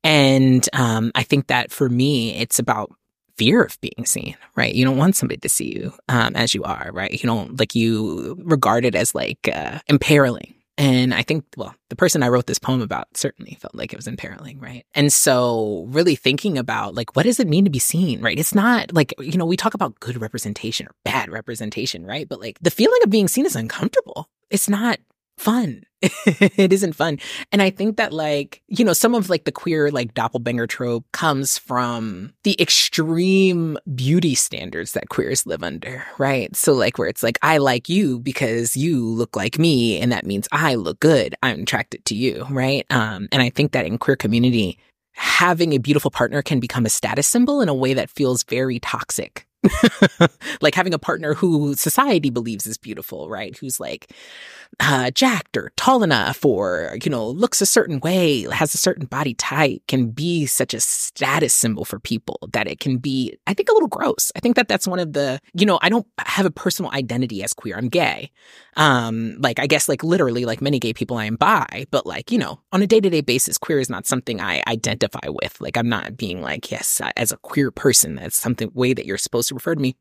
And 0.03 0.67
um 0.73 1.11
i 1.15 1.23
think 1.23 1.47
that 1.47 1.71
for 1.71 1.89
me 1.89 2.35
it's 2.39 2.59
about 2.59 2.91
fear 3.37 3.63
of 3.63 3.79
being 3.81 4.05
seen 4.05 4.35
right? 4.55 4.75
You 4.75 4.85
don't 4.85 4.97
want 4.97 5.15
somebody 5.15 5.39
to 5.39 5.49
see 5.49 5.73
you 5.75 5.93
um 6.09 6.35
as 6.35 6.53
you 6.53 6.63
are 6.63 6.91
right? 6.93 7.11
You 7.11 7.27
don't 7.27 7.59
like 7.59 7.75
you 7.75 8.37
regard 8.43 8.85
it 8.85 8.95
as 8.95 9.15
like 9.15 9.49
uh 9.53 9.79
imperiling 9.87 10.53
and 10.79 11.13
I 11.13 11.23
think, 11.23 11.43
well, 11.57 11.75
the 11.89 11.97
person 11.97 12.23
I 12.23 12.29
wrote 12.29 12.47
this 12.47 12.57
poem 12.57 12.81
about 12.81 13.17
certainly 13.17 13.57
felt 13.59 13.75
like 13.75 13.91
it 13.91 13.97
was 13.97 14.07
imperiling, 14.07 14.61
right? 14.61 14.85
And 14.95 15.11
so 15.11 15.85
really 15.89 16.15
thinking 16.15 16.57
about 16.57 16.95
like, 16.95 17.17
what 17.17 17.23
does 17.23 17.37
it 17.37 17.49
mean 17.49 17.65
to 17.65 17.69
be 17.69 17.79
seen, 17.79 18.21
right? 18.21 18.39
It's 18.39 18.55
not 18.55 18.93
like, 18.93 19.13
you 19.19 19.37
know, 19.37 19.45
we 19.45 19.57
talk 19.57 19.73
about 19.73 19.99
good 19.99 20.21
representation 20.21 20.87
or 20.87 20.95
bad 21.03 21.29
representation, 21.29 22.05
right? 22.05 22.29
But 22.29 22.39
like 22.39 22.57
the 22.61 22.71
feeling 22.71 23.01
of 23.03 23.09
being 23.09 23.27
seen 23.27 23.45
is 23.45 23.57
uncomfortable. 23.57 24.29
It's 24.49 24.69
not 24.69 24.99
fun. 25.37 25.83
it 26.01 26.71
isn't 26.71 26.93
fun. 26.93 27.19
And 27.51 27.61
I 27.61 27.69
think 27.69 27.97
that 27.97 28.13
like, 28.13 28.61
you 28.67 28.85
know, 28.85 28.93
some 28.93 29.13
of 29.13 29.29
like 29.29 29.43
the 29.43 29.51
queer 29.51 29.91
like 29.91 30.13
doppelganger 30.13 30.67
trope 30.67 31.05
comes 31.11 31.57
from 31.57 32.33
the 32.43 32.59
extreme 32.61 33.77
beauty 33.95 34.35
standards 34.35 34.93
that 34.93 35.09
queers 35.09 35.45
live 35.45 35.61
under, 35.61 36.03
right? 36.17 36.55
So 36.55 36.73
like 36.73 36.97
where 36.97 37.09
it's 37.09 37.23
like, 37.23 37.37
I 37.41 37.57
like 37.57 37.89
you 37.89 38.19
because 38.19 38.77
you 38.77 39.05
look 39.05 39.35
like 39.35 39.59
me 39.59 39.99
and 39.99 40.11
that 40.11 40.25
means 40.25 40.47
I 40.51 40.75
look 40.75 40.99
good. 40.99 41.35
I'm 41.43 41.63
attracted 41.63 42.05
to 42.05 42.15
you, 42.15 42.45
right? 42.49 42.85
Um, 42.89 43.27
and 43.31 43.41
I 43.41 43.49
think 43.49 43.73
that 43.73 43.85
in 43.85 43.97
queer 43.97 44.15
community, 44.15 44.79
having 45.13 45.73
a 45.73 45.79
beautiful 45.79 46.11
partner 46.11 46.41
can 46.41 46.61
become 46.61 46.85
a 46.85 46.89
status 46.89 47.27
symbol 47.27 47.59
in 47.59 47.67
a 47.67 47.73
way 47.73 47.93
that 47.93 48.09
feels 48.09 48.43
very 48.43 48.79
toxic 48.79 49.45
like 50.61 50.75
having 50.75 50.93
a 50.93 50.99
partner 50.99 51.33
who 51.33 51.75
society 51.75 52.29
believes 52.29 52.65
is 52.65 52.77
beautiful, 52.77 53.29
right? 53.29 53.57
Who's 53.57 53.79
like 53.79 54.13
uh, 54.79 55.11
jacked 55.11 55.57
or 55.57 55.71
tall 55.75 56.03
enough 56.03 56.45
or, 56.45 56.97
you 57.03 57.09
know, 57.09 57.27
looks 57.27 57.61
a 57.61 57.65
certain 57.65 57.99
way, 57.99 58.43
has 58.51 58.73
a 58.73 58.77
certain 58.77 59.05
body 59.05 59.33
type 59.33 59.81
can 59.87 60.11
be 60.11 60.45
such 60.45 60.73
a 60.73 60.79
status 60.79 61.53
symbol 61.53 61.83
for 61.83 61.99
people 61.99 62.39
that 62.53 62.67
it 62.67 62.79
can 62.79 62.97
be, 62.97 63.37
I 63.47 63.53
think, 63.53 63.69
a 63.69 63.73
little 63.73 63.89
gross. 63.89 64.31
I 64.35 64.39
think 64.39 64.55
that 64.55 64.67
that's 64.67 64.87
one 64.87 64.99
of 64.99 65.13
the, 65.13 65.39
you 65.53 65.65
know, 65.65 65.79
I 65.81 65.89
don't 65.89 66.07
have 66.19 66.45
a 66.45 66.51
personal 66.51 66.91
identity 66.91 67.43
as 67.43 67.53
queer. 67.53 67.77
I'm 67.77 67.89
gay. 67.89 68.31
Um, 68.77 69.35
like, 69.39 69.59
I 69.59 69.67
guess, 69.67 69.89
like, 69.89 70.03
literally, 70.03 70.45
like 70.45 70.61
many 70.61 70.79
gay 70.79 70.93
people, 70.93 71.17
I 71.17 71.25
am 71.25 71.35
bi, 71.35 71.85
but 71.91 72.05
like, 72.05 72.31
you 72.31 72.37
know, 72.37 72.61
on 72.71 72.81
a 72.81 72.87
day 72.87 73.01
to 73.01 73.09
day 73.09 73.21
basis, 73.21 73.57
queer 73.57 73.79
is 73.79 73.89
not 73.89 74.05
something 74.05 74.39
I 74.39 74.63
identify 74.67 75.27
with. 75.27 75.59
Like, 75.59 75.75
I'm 75.75 75.89
not 75.89 76.15
being 76.15 76.41
like, 76.41 76.71
yes, 76.71 77.01
as 77.17 77.31
a 77.31 77.37
queer 77.37 77.71
person, 77.71 78.15
that's 78.15 78.37
something 78.37 78.71
way 78.73 78.93
that 78.93 79.05
you're 79.05 79.17
supposed 79.17 79.48
to 79.49 79.55
refer 79.55 79.75
to 79.75 79.81
me. 79.81 79.95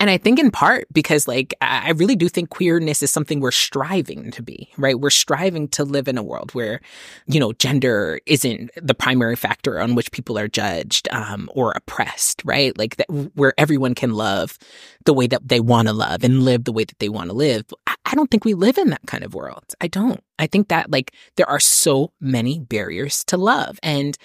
And 0.00 0.10
I 0.10 0.18
think 0.18 0.38
in 0.38 0.50
part 0.50 0.86
because 0.92 1.28
like 1.28 1.54
I 1.60 1.90
really 1.90 2.16
do 2.16 2.28
think 2.28 2.50
queerness 2.50 3.02
is 3.02 3.10
something 3.10 3.40
we're 3.40 3.50
striving 3.50 4.30
to 4.32 4.42
be, 4.42 4.68
right? 4.76 4.98
We're 4.98 5.10
striving 5.10 5.68
to 5.68 5.84
live 5.84 6.08
in 6.08 6.18
a 6.18 6.22
world 6.22 6.52
where, 6.54 6.80
you 7.26 7.38
know, 7.38 7.52
gender 7.52 8.20
isn't 8.26 8.70
the 8.74 8.94
primary 8.94 9.36
factor 9.36 9.80
on 9.80 9.94
which 9.94 10.12
people 10.12 10.38
are 10.38 10.48
judged 10.48 11.08
um, 11.12 11.48
or 11.54 11.72
oppressed, 11.72 12.42
right? 12.44 12.76
Like 12.76 12.96
that 12.96 13.06
where 13.34 13.54
everyone 13.58 13.94
can 13.94 14.12
love 14.14 14.58
the 15.04 15.14
way 15.14 15.26
that 15.26 15.48
they 15.48 15.60
want 15.60 15.88
to 15.88 15.94
love 15.94 16.24
and 16.24 16.42
live 16.42 16.64
the 16.64 16.72
way 16.72 16.84
that 16.84 16.98
they 16.98 17.08
want 17.08 17.30
to 17.30 17.36
live. 17.36 17.64
I, 17.86 17.94
I 18.06 18.14
don't 18.14 18.30
think 18.30 18.44
we 18.44 18.54
live 18.54 18.78
in 18.78 18.90
that 18.90 19.06
kind 19.06 19.24
of 19.24 19.34
world. 19.34 19.64
I 19.80 19.86
don't. 19.86 20.22
I 20.38 20.46
think 20.46 20.68
that 20.68 20.90
like 20.90 21.12
there 21.36 21.48
are 21.48 21.60
so 21.60 22.12
many 22.20 22.58
barriers 22.58 23.22
to 23.24 23.36
love. 23.36 23.78
And 23.82 24.16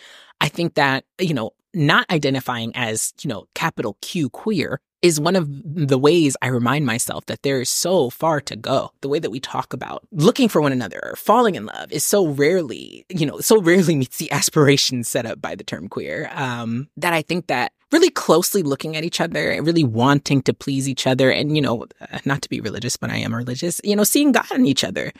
I 0.41 0.47
think 0.47 0.75
that, 0.75 1.05
you 1.19 1.33
know, 1.33 1.51
not 1.73 2.09
identifying 2.09 2.71
as, 2.75 3.13
you 3.21 3.29
know, 3.29 3.45
capital 3.53 3.97
Q 4.01 4.29
queer 4.29 4.79
is 5.01 5.19
one 5.19 5.35
of 5.35 5.47
the 5.63 5.97
ways 5.97 6.35
I 6.41 6.47
remind 6.47 6.85
myself 6.85 7.25
that 7.27 7.43
there 7.43 7.61
is 7.61 7.69
so 7.69 8.09
far 8.09 8.41
to 8.41 8.55
go. 8.55 8.91
The 9.01 9.07
way 9.07 9.19
that 9.19 9.29
we 9.29 9.39
talk 9.39 9.71
about 9.71 10.05
looking 10.11 10.49
for 10.49 10.61
one 10.61 10.73
another 10.73 10.99
or 11.01 11.15
falling 11.15 11.55
in 11.55 11.65
love 11.65 11.91
is 11.91 12.03
so 12.03 12.27
rarely, 12.27 13.05
you 13.09 13.25
know, 13.25 13.39
so 13.39 13.61
rarely 13.61 13.95
meets 13.97 14.17
the 14.17 14.31
aspirations 14.31 15.09
set 15.09 15.25
up 15.25 15.41
by 15.41 15.55
the 15.55 15.63
term 15.63 15.87
queer. 15.87 16.29
Um, 16.33 16.89
that 16.97 17.13
I 17.13 17.21
think 17.21 17.47
that 17.47 17.71
really 17.91 18.09
closely 18.09 18.61
looking 18.61 18.95
at 18.97 19.03
each 19.03 19.21
other 19.21 19.49
and 19.49 19.65
really 19.65 19.83
wanting 19.83 20.41
to 20.43 20.53
please 20.53 20.87
each 20.87 21.07
other 21.07 21.31
and, 21.31 21.55
you 21.55 21.61
know, 21.61 21.85
not 22.25 22.41
to 22.41 22.49
be 22.49 22.61
religious, 22.61 22.97
but 22.97 23.09
I 23.09 23.17
am 23.17 23.33
religious, 23.33 23.79
you 23.83 23.95
know, 23.95 24.03
seeing 24.03 24.31
God 24.31 24.51
in 24.51 24.65
each 24.65 24.83
other, 24.83 25.11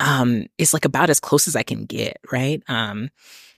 um, 0.00 0.46
is 0.58 0.72
like 0.72 0.84
about 0.84 1.10
as 1.10 1.20
close 1.20 1.48
as 1.48 1.56
I 1.56 1.62
can 1.62 1.84
get. 1.84 2.18
Right. 2.30 2.62
Um, 2.68 3.10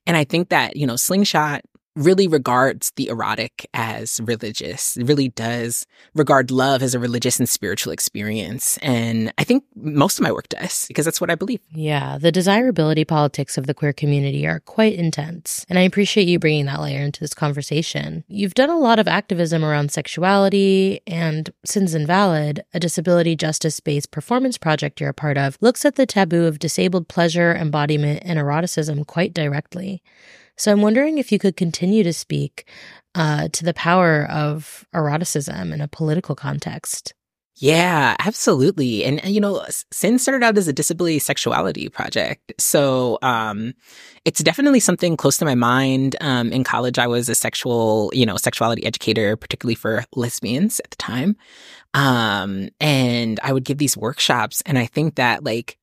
and 0.07 0.17
I 0.17 0.25
think 0.25 0.49
that, 0.49 0.77
you 0.77 0.87
know, 0.87 0.97
Slingshot 0.97 1.63
really 1.97 2.29
regards 2.29 2.93
the 2.97 3.09
erotic 3.09 3.67
as 3.75 4.21
religious. 4.23 4.97
Really 5.01 5.31
does 5.31 5.87
regard 6.15 6.51
love 6.51 6.83
as 6.83 6.95
a 6.95 6.99
religious 6.99 7.39
and 7.39 7.49
spiritual 7.49 7.93
experience. 7.93 8.79
And 8.83 9.33
I 9.39 9.45
think 9.45 9.65
most 9.75 10.19
of 10.19 10.23
my 10.23 10.31
work 10.31 10.49
does 10.49 10.85
because 10.87 11.07
that's 11.07 11.21
what 11.21 11.31
I 11.31 11.35
believe. 11.35 11.61
Yeah, 11.73 12.19
the 12.19 12.31
desirability 12.31 13.05
politics 13.05 13.59
of 13.59 13.67
the 13.67 13.75
queer 13.75 13.93
community 13.93 14.47
are 14.47 14.61
quite 14.61 14.95
intense. 14.95 15.65
And 15.69 15.79
I 15.79 15.83
appreciate 15.83 16.29
you 16.29 16.39
bringing 16.39 16.67
that 16.67 16.81
layer 16.81 17.01
into 17.01 17.21
this 17.21 17.35
conversation. 17.35 18.25
You've 18.29 18.55
done 18.55 18.71
a 18.71 18.79
lot 18.79 18.99
of 18.99 19.09
activism 19.09 19.65
around 19.65 19.91
sexuality 19.91 21.01
and 21.07 21.51
Sins 21.65 21.95
Invalid, 21.95 22.63
a 22.75 22.81
disability 22.81 23.35
justice 23.35 23.81
based 23.81 24.11
performance 24.11 24.59
project 24.59 25.01
you're 25.01 25.11
a 25.11 25.15
part 25.15 25.39
of, 25.39 25.57
looks 25.61 25.85
at 25.85 25.97
the 25.97 26.07
taboo 26.07 26.45
of 26.45 26.59
disabled 26.59 27.09
pleasure, 27.09 27.55
embodiment, 27.55 28.23
and 28.25 28.39
eroticism 28.39 29.05
quite 29.05 29.33
directly. 29.33 30.03
So 30.57 30.73
I'm 30.73 30.83
wondering 30.83 31.19
if 31.19 31.31
you 31.31 31.39
could 31.39 31.57
continue 31.57 32.03
to 32.03 32.13
speak 32.13 32.69
uh, 33.15 33.49
to 33.53 33.65
the 33.65 33.75
power 33.75 34.27
of 34.31 34.87
eroticism 34.95 35.73
in 35.73 35.81
a 35.81 35.89
political 35.89 36.35
context. 36.35 37.15
Yeah, 37.59 38.17
absolutely. 38.19 39.03
And, 39.03 39.25
you 39.25 39.41
know, 39.41 39.65
Sin 39.91 40.19
started 40.19 40.45
out 40.45 40.59
as 40.59 40.69
a 40.69 40.75
disability 40.75 41.19
sexuality 41.19 41.89
project. 41.89 42.53
So, 42.59 43.19
um, 43.23 43.73
it's 44.27 44.43
definitely 44.43 44.81
something 44.81 45.17
close 45.17 45.39
to 45.39 45.47
my 45.47 45.55
mind. 45.55 46.17
Um, 46.21 46.53
in 46.53 46.65
college, 46.65 46.99
I 46.99 47.07
was 47.07 47.31
a 47.31 47.35
sexual, 47.35 48.11
you 48.13 48.27
know, 48.27 48.37
sexuality 48.37 48.85
educator, 48.85 49.37
particularly 49.37 49.75
for 49.75 50.05
lesbians 50.15 50.81
at 50.81 50.91
the 50.91 50.97
time. 50.97 51.37
Um, 51.95 52.69
and 52.79 53.41
I 53.43 53.55
would 53.55 53.65
give 53.65 53.79
these 53.79 53.97
workshops. 53.97 54.63
And 54.67 54.79
I 54.79 54.85
think 54.85 55.15
that 55.15 55.43
like 55.43 55.79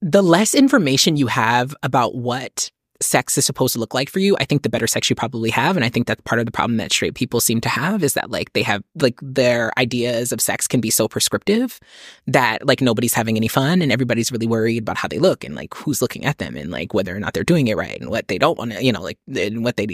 the 0.00 0.22
less 0.22 0.52
information 0.52 1.16
you 1.16 1.28
have 1.28 1.76
about 1.84 2.16
what 2.16 2.72
sex 3.02 3.36
is 3.36 3.46
supposed 3.46 3.74
to 3.74 3.80
look 3.80 3.94
like 3.94 4.08
for 4.08 4.18
you, 4.18 4.36
I 4.38 4.44
think 4.44 4.62
the 4.62 4.68
better 4.68 4.86
sex 4.86 5.10
you 5.10 5.16
probably 5.16 5.50
have. 5.50 5.76
And 5.76 5.84
I 5.84 5.88
think 5.88 6.06
that's 6.06 6.20
part 6.22 6.38
of 6.38 6.46
the 6.46 6.52
problem 6.52 6.76
that 6.78 6.92
straight 6.92 7.14
people 7.14 7.40
seem 7.40 7.60
to 7.62 7.68
have 7.68 8.02
is 8.02 8.14
that 8.14 8.30
like 8.30 8.52
they 8.52 8.62
have 8.62 8.82
like 9.00 9.18
their 9.20 9.72
ideas 9.78 10.32
of 10.32 10.40
sex 10.40 10.66
can 10.66 10.80
be 10.80 10.90
so 10.90 11.08
prescriptive 11.08 11.80
that 12.26 12.66
like 12.66 12.80
nobody's 12.80 13.14
having 13.14 13.36
any 13.36 13.48
fun 13.48 13.82
and 13.82 13.92
everybody's 13.92 14.32
really 14.32 14.46
worried 14.46 14.82
about 14.82 14.96
how 14.96 15.08
they 15.08 15.18
look 15.18 15.44
and 15.44 15.54
like 15.54 15.74
who's 15.74 16.02
looking 16.02 16.24
at 16.24 16.38
them 16.38 16.56
and 16.56 16.70
like 16.70 16.94
whether 16.94 17.14
or 17.14 17.20
not 17.20 17.34
they're 17.34 17.44
doing 17.44 17.68
it 17.68 17.76
right 17.76 18.00
and 18.00 18.10
what 18.10 18.28
they 18.28 18.38
don't 18.38 18.58
want 18.58 18.72
to, 18.72 18.84
you 18.84 18.92
know, 18.92 19.02
like 19.02 19.18
and 19.34 19.64
what 19.64 19.76
they 19.76 19.86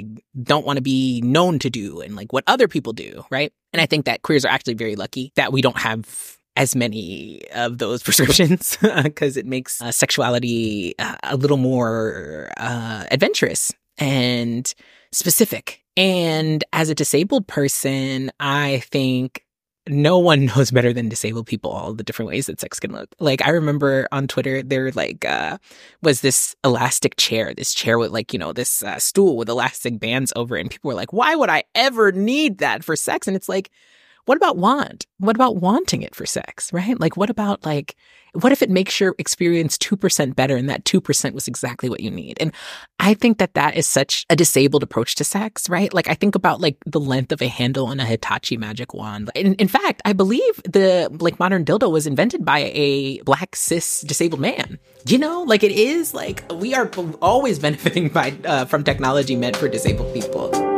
don't 0.43 0.67
want 0.67 0.77
to 0.77 0.83
be 0.83 1.21
known 1.23 1.59
to 1.59 1.71
do 1.71 2.01
and 2.01 2.17
like 2.17 2.33
what 2.33 2.45
other 2.47 2.69
people 2.69 2.93
do. 2.93 3.25
Right. 3.31 3.53
And 3.73 3.81
I 3.81 3.87
think 3.87 4.07
that 4.07 4.23
queers 4.23 4.45
are 4.45 4.49
actually 4.49 4.75
very 4.75 4.97
lucky 4.97 5.33
that 5.37 5.53
we 5.53 5.63
don't 5.63 5.79
have 5.79 6.39
as 6.59 6.75
many 6.75 7.41
of 7.55 7.79
those 7.79 8.03
prescriptions 8.05 8.77
because 9.03 9.39
it 9.39 9.47
makes 9.47 9.81
uh, 9.81 9.91
sexuality 9.91 10.95
uh, 10.99 11.17
a 11.23 11.37
little 11.37 11.57
more 11.57 12.51
uh, 12.59 13.05
adventurous 13.11 13.73
and 13.97 14.75
specific. 15.13 15.83
And 15.97 16.63
as 16.73 16.91
a 16.91 16.95
disabled 16.95 17.47
person, 17.47 18.31
I 18.39 18.81
think 18.91 19.45
no 19.89 20.19
one 20.19 20.45
knows 20.57 20.71
better 20.73 20.93
than 20.93 21.09
disabled 21.09 21.47
people 21.47 21.71
all 21.71 21.95
the 21.95 22.03
different 22.03 22.29
ways 22.29 22.47
that 22.47 22.61
sex 22.61 22.81
can 22.81 22.93
look. 22.93 23.09
Like 23.21 23.41
I 23.47 23.51
remember 23.51 24.09
on 24.11 24.27
Twitter, 24.27 24.61
there 24.63 24.91
like 24.91 25.25
uh, 25.25 25.59
was 26.03 26.21
this 26.21 26.57
elastic 26.65 27.17
chair, 27.17 27.55
this 27.55 27.73
chair 27.73 27.99
with 27.99 28.11
like 28.11 28.33
you 28.33 28.39
know 28.39 28.53
this 28.53 28.83
uh, 28.83 28.99
stool 28.99 29.37
with 29.37 29.49
elastic 29.49 30.01
bands 30.01 30.33
over 30.35 30.57
it, 30.57 30.63
and 30.63 30.71
people 30.71 30.89
were 30.89 30.95
like, 30.95 31.13
"Why 31.13 31.35
would 31.37 31.51
I 31.51 31.65
ever 31.75 32.13
need 32.13 32.59
that 32.59 32.85
for 32.85 32.97
sex?" 32.97 33.27
And 33.27 33.37
it's 33.37 33.49
like 33.49 33.71
what 34.29 34.37
about 34.37 34.59
want? 34.59 35.07
What 35.17 35.37
about 35.37 35.57
wanting 35.57 36.03
it 36.03 36.15
for 36.15 36.27
sex, 36.27 36.71
right? 36.71 37.01
Like, 37.01 37.17
what 37.17 37.31
about 37.31 37.65
like, 37.65 37.97
what 38.35 38.53
if 38.53 38.61
it 38.61 38.69
makes 38.69 39.01
your 39.01 39.15
experience 39.17 39.79
2% 39.79 40.37
better 40.37 40.55
and 40.55 40.69
that 40.69 40.85
2% 40.85 41.33
was 41.33 41.49
exactly 41.49 41.89
what 41.89 42.01
you 42.01 42.11
need? 42.11 42.37
And 42.39 42.53
I 43.01 43.15
think 43.15 43.39
that 43.39 43.55
that 43.55 43.75
is 43.75 43.89
such 43.89 44.27
a 44.29 44.37
disabled 44.37 44.83
approach 44.83 45.15
to 45.15 45.25
sex, 45.25 45.71
right? 45.71 45.95
Like, 45.95 46.09
I 46.09 46.15
think 46.15 46.35
about 46.35 46.61
like 46.61 46.77
the 46.85 47.01
length 47.01 47.33
of 47.33 47.41
a 47.41 47.49
handle 47.49 47.87
on 47.87 48.01
a 48.01 48.05
Hitachi 48.05 48.59
magic 48.59 48.93
wand. 48.93 49.31
In, 49.35 49.55
in 49.55 49.67
fact, 49.67 50.03
I 50.05 50.13
believe 50.13 50.63
the 50.65 51.09
like 51.21 51.39
modern 51.39 51.65
dildo 51.65 51.91
was 51.91 52.07
invented 52.07 52.45
by 52.45 52.71
a 52.75 53.23
black 53.23 53.57
cis 53.57 54.03
disabled 54.03 54.43
man. 54.43 54.79
You 55.07 55.17
know, 55.17 55.43
like 55.45 55.63
it 55.63 55.73
is 55.73 56.13
like 56.13 56.45
we 56.53 56.75
are 56.75 56.91
always 57.23 57.59
benefiting 57.67 58.11
by 58.11 58.37
uh, 58.45 58.67
from 58.67 58.85
technology 58.85 59.37
meant 59.37 59.57
for 59.57 59.69
disabled 59.69 60.13
people. 60.13 60.78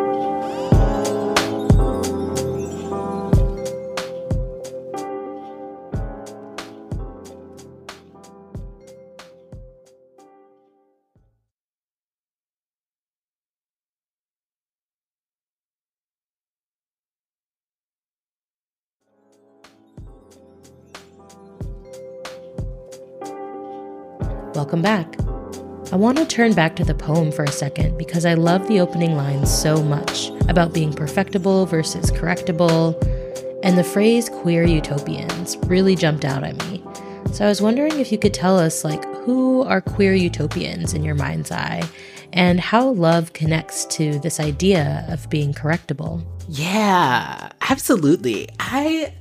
Welcome 24.70 24.82
back. 24.82 25.16
I 25.92 25.96
want 25.96 26.16
to 26.18 26.24
turn 26.24 26.54
back 26.54 26.76
to 26.76 26.84
the 26.84 26.94
poem 26.94 27.32
for 27.32 27.42
a 27.42 27.50
second 27.50 27.98
because 27.98 28.24
I 28.24 28.34
love 28.34 28.68
the 28.68 28.78
opening 28.78 29.16
lines 29.16 29.52
so 29.52 29.82
much 29.82 30.30
about 30.48 30.72
being 30.72 30.92
perfectible 30.92 31.66
versus 31.66 32.12
correctable, 32.12 32.94
and 33.64 33.76
the 33.76 33.82
phrase 33.82 34.28
queer 34.28 34.62
utopians 34.62 35.56
really 35.66 35.96
jumped 35.96 36.24
out 36.24 36.44
at 36.44 36.56
me. 36.68 36.84
So 37.32 37.44
I 37.44 37.48
was 37.48 37.60
wondering 37.60 37.98
if 37.98 38.12
you 38.12 38.18
could 38.18 38.32
tell 38.32 38.56
us, 38.56 38.84
like, 38.84 39.04
who 39.24 39.64
are 39.64 39.80
queer 39.80 40.14
utopians 40.14 40.94
in 40.94 41.02
your 41.02 41.16
mind's 41.16 41.50
eye, 41.50 41.82
and 42.32 42.60
how 42.60 42.90
love 42.90 43.32
connects 43.32 43.86
to 43.86 44.20
this 44.20 44.38
idea 44.38 45.04
of 45.08 45.28
being 45.28 45.52
correctable. 45.52 46.24
Yeah, 46.48 47.50
absolutely. 47.62 48.48
I 48.60 49.14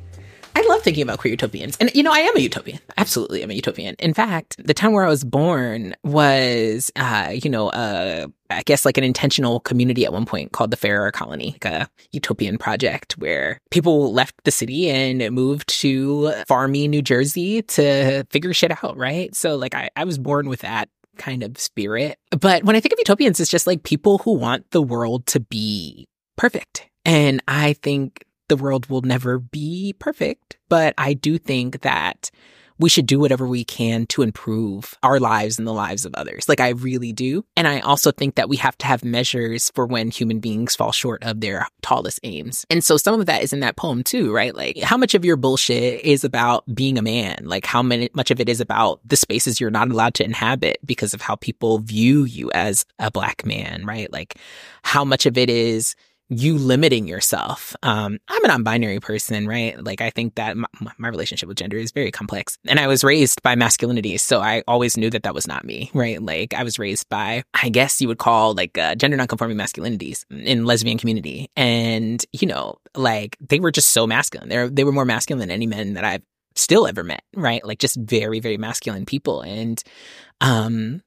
I 0.60 0.66
love 0.68 0.82
thinking 0.82 1.04
about 1.04 1.20
queer 1.20 1.32
utopians. 1.32 1.78
And, 1.78 1.90
you 1.96 2.04
know, 2.04 2.12
I 2.12 2.20
am 2.20 2.36
a 2.36 2.42
utopian. 2.42 2.80
Absolutely, 2.98 3.42
I'm 3.42 3.50
a 3.50 3.54
utopian. 3.54 3.96
In 3.98 4.14
fact, 4.14 4.58
the 4.60 4.74
town 4.74 4.92
where 4.92 5.06
I 5.06 5.10
was 5.10 5.24
born 5.24 5.96
was, 6.04 6.92
uh, 6.98 7.32
you 7.34 7.50
know, 7.50 7.70
uh, 7.70 8.28
I 8.50 8.64
guess 8.64 8.84
like 8.84 8.98
an 8.98 9.06
intentional 9.06 9.62
community 9.62 10.04
at 10.04 10.12
one 10.12 10.26
point 10.26 10.52
called 10.52 10.72
the 10.72 10.76
Ferrer 10.76 11.14
Colony, 11.14 11.52
like 11.54 11.66
a 11.66 11.90
utopian 12.12 12.58
project 12.58 13.14
where 13.14 13.62
people 13.72 14.12
left 14.12 14.36
the 14.44 14.52
city 14.52 14.90
and 14.90 15.34
moved 15.34 15.70
to 15.80 16.34
farmy 16.50 16.90
New 16.90 17.02
Jersey 17.02 17.62
to 17.62 18.26
figure 18.30 18.54
shit 18.54 18.84
out, 18.84 18.98
right? 18.98 19.34
So, 19.34 19.56
like, 19.56 19.74
I, 19.74 19.90
I 19.96 20.04
was 20.04 20.18
born 20.18 20.50
with 20.50 20.60
that 20.60 20.90
kind 21.18 21.42
of 21.42 21.58
spirit. 21.58 22.18
But 22.38 22.66
when 22.66 22.76
I 22.76 22.82
think 22.82 22.92
of 22.92 23.00
utopians, 23.00 23.40
it's 23.40 23.52
just 23.52 23.66
like 23.66 23.84
people 23.84 24.18
who 24.18 24.34
want 24.34 24.70
the 24.72 24.82
world 24.82 25.26
to 25.28 25.40
be 25.40 26.10
perfect. 26.36 26.86
And 27.06 27.42
I 27.48 27.74
think 27.74 28.26
the 28.50 28.58
world 28.58 28.88
will 28.88 29.02
never 29.02 29.40
be 29.40 29.94
perfect, 29.98 30.58
but 30.68 30.94
I 30.98 31.14
do 31.14 31.38
think 31.38 31.82
that 31.82 32.32
we 32.80 32.90
should 32.90 33.06
do 33.06 33.20
whatever 33.20 33.46
we 33.46 33.66
can 33.66 34.06
to 34.08 34.22
improve 34.22 34.98
our 35.04 35.20
lives 35.20 35.60
and 35.60 35.68
the 35.68 35.74
lives 35.74 36.06
of 36.06 36.16
others. 36.16 36.48
Like 36.48 36.62
I 36.62 36.70
really 36.70 37.12
do. 37.12 37.46
And 37.58 37.68
I 37.68 37.82
also 37.82 38.12
think 38.12 38.36
that 38.36 38.48
we 38.48 38.56
have 38.58 38.78
to 38.80 38.88
have 38.88 39.04
measures 39.04 39.70
for 39.76 39.86
when 39.86 40.10
human 40.10 40.40
beings 40.40 40.78
fall 40.78 40.94
short 40.94 41.22
of 41.24 41.42
their 41.42 41.68
tallest 41.82 42.22
aims. 42.24 42.66
And 42.70 42.82
so 42.82 42.96
some 42.96 43.20
of 43.20 43.26
that 43.26 43.44
is 43.44 43.52
in 43.52 43.60
that 43.60 43.76
poem 43.76 44.04
too, 44.04 44.34
right? 44.34 44.56
Like 44.56 44.80
how 44.80 44.96
much 44.96 45.14
of 45.14 45.26
your 45.26 45.36
bullshit 45.36 46.06
is 46.06 46.24
about 46.24 46.64
being 46.74 46.98
a 46.98 47.02
man? 47.02 47.42
Like 47.44 47.66
how 47.66 47.84
many, 47.84 48.10
much 48.14 48.32
of 48.32 48.40
it 48.40 48.48
is 48.48 48.62
about 48.62 49.02
the 49.06 49.18
spaces 49.18 49.60
you're 49.60 49.70
not 49.70 49.92
allowed 49.92 50.14
to 50.16 50.24
inhabit 50.24 50.80
because 50.86 51.14
of 51.14 51.22
how 51.22 51.36
people 51.36 51.80
view 51.80 52.24
you 52.24 52.50
as 52.54 52.86
a 52.98 53.12
black 53.12 53.46
man, 53.46 53.86
right? 53.86 54.12
Like 54.12 54.36
how 54.84 55.04
much 55.04 55.26
of 55.26 55.38
it 55.38 55.50
is 55.50 55.96
you 56.30 56.58
limiting 56.58 57.08
yourself. 57.08 57.76
Um, 57.82 58.20
I'm 58.28 58.46
a 58.46 58.48
non-binary 58.48 59.00
person, 59.00 59.48
right? 59.48 59.84
Like 59.84 60.00
I 60.00 60.12
think 60.12 60.36
that 60.36 60.56
my, 60.56 60.68
my, 60.80 61.10
relationship 61.10 61.50
with 61.50 61.58
gender 61.58 61.78
is 61.78 61.92
very 61.92 62.12
complex, 62.12 62.58
and 62.68 62.80
I 62.80 62.88
was 62.88 63.04
raised 63.04 63.42
by 63.42 63.56
masculinity, 63.56 64.18
so 64.18 64.40
I 64.40 64.64
always 64.68 64.96
knew 64.96 65.10
that 65.10 65.24
that 65.24 65.34
was 65.34 65.48
not 65.48 65.66
me, 65.66 65.90
right? 65.94 66.22
Like 66.22 66.54
I 66.54 66.64
was 66.64 66.78
raised 66.78 67.10
by, 67.10 67.44
I 67.54 67.70
guess 67.70 68.00
you 68.00 68.08
would 68.08 68.20
call 68.20 68.54
like 68.54 68.78
uh, 68.78 68.94
gender 68.96 69.18
non-conforming 69.18 69.58
masculinities 69.58 70.24
in 70.30 70.66
lesbian 70.66 71.00
community, 71.00 71.50
and 71.56 72.24
you 72.32 72.48
know, 72.48 72.78
like 72.96 73.36
they 73.40 73.60
were 73.60 73.72
just 73.72 73.90
so 73.90 74.06
masculine. 74.06 74.50
They 74.50 74.68
they 74.68 74.84
were 74.84 74.92
more 74.92 75.06
masculine 75.06 75.40
than 75.40 75.52
any 75.52 75.66
men 75.66 75.96
that 75.96 76.04
I've 76.04 76.24
still 76.56 76.86
ever 76.86 77.04
met, 77.04 77.24
right? 77.36 77.66
Like 77.66 77.80
just 77.80 77.98
very 77.98 78.40
very 78.40 78.58
masculine 78.58 79.06
people, 79.06 79.42
and 79.42 79.82
um, 80.42 81.02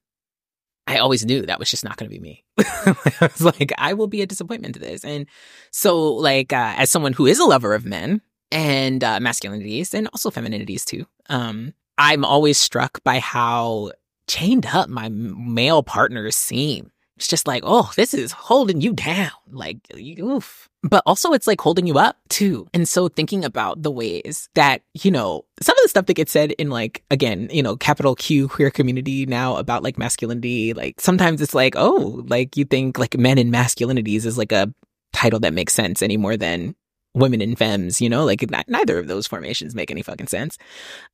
I 0.86 0.98
always 0.98 1.24
knew 1.24 1.42
that 1.42 1.58
was 1.58 1.70
just 1.70 1.84
not 1.84 1.96
going 1.96 2.10
to 2.10 2.14
be 2.14 2.20
me. 2.20 2.44
I 2.58 2.96
was 3.20 3.42
like, 3.42 3.72
I 3.78 3.94
will 3.94 4.08
be 4.08 4.22
a 4.22 4.26
disappointment 4.26 4.74
to 4.74 4.80
this. 4.80 5.04
And 5.04 5.26
so, 5.70 6.14
like, 6.14 6.52
uh, 6.52 6.74
as 6.76 6.90
someone 6.90 7.12
who 7.12 7.26
is 7.26 7.38
a 7.38 7.44
lover 7.44 7.74
of 7.74 7.84
men 7.84 8.20
and 8.50 9.02
uh, 9.04 9.18
masculinities 9.20 9.94
and 9.94 10.08
also 10.08 10.30
femininities 10.30 10.84
too, 10.84 11.06
um, 11.28 11.72
I'm 11.98 12.24
always 12.24 12.58
struck 12.58 13.02
by 13.04 13.20
how 13.20 13.92
chained 14.26 14.66
up 14.66 14.88
my 14.88 15.08
male 15.10 15.82
partners 15.82 16.36
seem 16.36 16.90
it's 17.22 17.28
just 17.28 17.46
like, 17.46 17.62
oh, 17.64 17.92
this 17.94 18.14
is 18.14 18.32
holding 18.32 18.80
you 18.80 18.94
down. 18.94 19.30
Like, 19.48 19.78
oof. 19.96 20.68
But 20.82 21.04
also, 21.06 21.32
it's 21.32 21.46
like 21.46 21.60
holding 21.60 21.86
you 21.86 21.96
up 21.96 22.16
too. 22.28 22.66
And 22.74 22.88
so, 22.88 23.06
thinking 23.06 23.44
about 23.44 23.80
the 23.80 23.92
ways 23.92 24.48
that, 24.56 24.82
you 24.92 25.12
know, 25.12 25.44
some 25.60 25.78
of 25.78 25.82
the 25.84 25.88
stuff 25.88 26.06
that 26.06 26.14
gets 26.14 26.32
said 26.32 26.50
in 26.52 26.68
like, 26.68 27.04
again, 27.12 27.48
you 27.52 27.62
know, 27.62 27.76
capital 27.76 28.16
Q 28.16 28.48
queer 28.48 28.72
community 28.72 29.24
now 29.24 29.56
about 29.56 29.84
like 29.84 29.98
masculinity, 29.98 30.74
like 30.74 31.00
sometimes 31.00 31.40
it's 31.40 31.54
like, 31.54 31.74
oh, 31.76 32.24
like 32.26 32.56
you 32.56 32.64
think 32.64 32.98
like 32.98 33.16
men 33.16 33.38
and 33.38 33.52
masculinities 33.52 34.26
is 34.26 34.36
like 34.36 34.50
a 34.50 34.74
title 35.12 35.38
that 35.40 35.54
makes 35.54 35.74
sense 35.74 36.02
any 36.02 36.16
more 36.16 36.36
than 36.36 36.74
women 37.14 37.40
and 37.40 37.56
femmes, 37.56 38.00
you 38.00 38.08
know, 38.08 38.24
like 38.24 38.44
neither 38.66 38.98
of 38.98 39.06
those 39.06 39.28
formations 39.28 39.76
make 39.76 39.92
any 39.92 40.02
fucking 40.02 40.26
sense, 40.26 40.58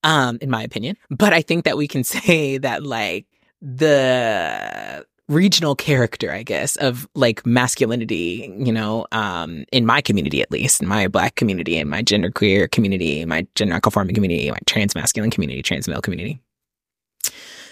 um, 0.05 0.38
in 0.40 0.49
my 0.49 0.62
opinion. 0.62 0.97
But 1.11 1.35
I 1.35 1.42
think 1.42 1.66
that 1.66 1.77
we 1.77 1.87
can 1.87 2.05
say 2.05 2.57
that 2.57 2.83
like 2.83 3.27
the 3.61 5.05
regional 5.29 5.75
character, 5.75 6.33
I 6.33 6.43
guess, 6.43 6.77
of 6.77 7.09
like 7.14 7.45
masculinity, 7.45 8.53
you 8.59 8.73
know, 8.73 9.07
um, 9.12 9.64
in 9.73 9.85
my 9.85 10.01
community 10.01 10.41
at 10.41 10.51
least, 10.51 10.81
in 10.81 10.88
my 10.88 11.07
black 11.07 11.35
community, 11.35 11.77
in 11.77 11.88
my 11.88 12.03
genderqueer 12.03 12.71
community, 12.71 13.25
my 13.25 13.47
gender 13.55 13.75
nonconforming 13.75 14.14
community, 14.14 14.51
my 14.51 14.59
trans 14.67 14.95
masculine 14.95 15.31
community, 15.31 15.62
trans 15.62 15.87
male 15.87 16.01
community. 16.01 16.41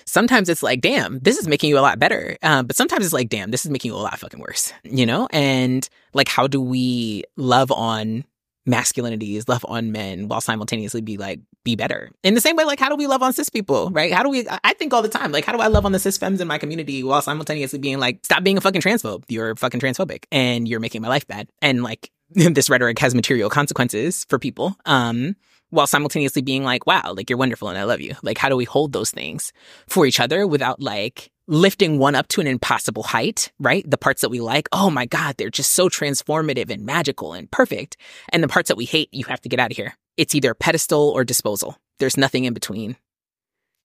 Sometimes 0.08 0.48
it's 0.48 0.62
like, 0.62 0.80
damn, 0.80 1.18
this 1.18 1.36
is 1.36 1.48
making 1.48 1.68
you 1.68 1.78
a 1.78 1.80
lot 1.80 1.98
better. 1.98 2.36
Um, 2.42 2.66
but 2.66 2.76
sometimes 2.76 3.04
it's 3.04 3.14
like, 3.14 3.28
damn, 3.28 3.50
this 3.50 3.64
is 3.64 3.70
making 3.72 3.90
you 3.90 3.96
a 3.96 3.98
lot 3.98 4.18
fucking 4.18 4.38
worse, 4.38 4.72
you 4.84 5.04
know? 5.04 5.28
And 5.32 5.88
like, 6.14 6.28
how 6.28 6.46
do 6.46 6.60
we 6.60 7.24
love 7.36 7.72
on 7.72 8.24
masculinities, 8.66 9.48
love 9.48 9.64
on 9.68 9.92
men 9.92 10.28
while 10.28 10.40
simultaneously 10.40 11.00
be 11.00 11.16
like, 11.16 11.40
be 11.64 11.76
better. 11.76 12.10
In 12.22 12.34
the 12.34 12.40
same 12.40 12.56
way, 12.56 12.64
like, 12.64 12.80
how 12.80 12.88
do 12.88 12.96
we 12.96 13.06
love 13.06 13.22
on 13.22 13.32
cis 13.32 13.48
people, 13.48 13.90
right? 13.90 14.12
How 14.12 14.22
do 14.22 14.28
we, 14.28 14.46
I 14.64 14.72
think 14.74 14.92
all 14.92 15.02
the 15.02 15.08
time, 15.08 15.32
like, 15.32 15.44
how 15.44 15.52
do 15.52 15.60
I 15.60 15.68
love 15.68 15.86
on 15.86 15.92
the 15.92 15.98
cis 15.98 16.18
femmes 16.18 16.40
in 16.40 16.48
my 16.48 16.58
community 16.58 17.02
while 17.02 17.22
simultaneously 17.22 17.78
being 17.78 17.98
like, 17.98 18.20
stop 18.24 18.42
being 18.42 18.58
a 18.58 18.60
fucking 18.60 18.80
transphobe. 18.80 19.24
You're 19.28 19.56
fucking 19.56 19.80
transphobic 19.80 20.24
and 20.30 20.68
you're 20.68 20.80
making 20.80 21.02
my 21.02 21.08
life 21.08 21.26
bad. 21.26 21.48
And 21.62 21.82
like, 21.82 22.10
this 22.30 22.68
rhetoric 22.70 22.98
has 22.98 23.14
material 23.14 23.50
consequences 23.50 24.24
for 24.28 24.38
people. 24.38 24.76
Um, 24.84 25.36
while 25.70 25.86
simultaneously 25.86 26.42
being 26.42 26.62
like, 26.62 26.86
wow, 26.86 27.12
like 27.16 27.28
you're 27.28 27.38
wonderful 27.38 27.68
and 27.68 27.78
I 27.78 27.84
love 27.84 28.00
you. 28.00 28.14
Like, 28.22 28.38
how 28.38 28.48
do 28.48 28.56
we 28.56 28.64
hold 28.64 28.92
those 28.92 29.10
things 29.10 29.52
for 29.88 30.06
each 30.06 30.20
other 30.20 30.46
without 30.46 30.80
like 30.80 31.30
lifting 31.48 31.98
one 31.98 32.14
up 32.14 32.28
to 32.28 32.40
an 32.40 32.46
impossible 32.46 33.02
height, 33.02 33.52
right? 33.58 33.88
The 33.88 33.98
parts 33.98 34.20
that 34.22 34.30
we 34.30 34.40
like, 34.40 34.68
oh 34.72 34.90
my 34.90 35.06
God, 35.06 35.36
they're 35.36 35.50
just 35.50 35.72
so 35.72 35.88
transformative 35.88 36.70
and 36.70 36.84
magical 36.84 37.32
and 37.32 37.50
perfect. 37.50 37.96
And 38.30 38.42
the 38.42 38.48
parts 38.48 38.68
that 38.68 38.76
we 38.76 38.84
hate, 38.84 39.08
you 39.12 39.24
have 39.26 39.40
to 39.42 39.48
get 39.48 39.60
out 39.60 39.70
of 39.70 39.76
here. 39.76 39.94
It's 40.16 40.34
either 40.34 40.54
pedestal 40.54 41.10
or 41.10 41.24
disposal. 41.24 41.76
There's 41.98 42.16
nothing 42.16 42.44
in 42.44 42.54
between. 42.54 42.96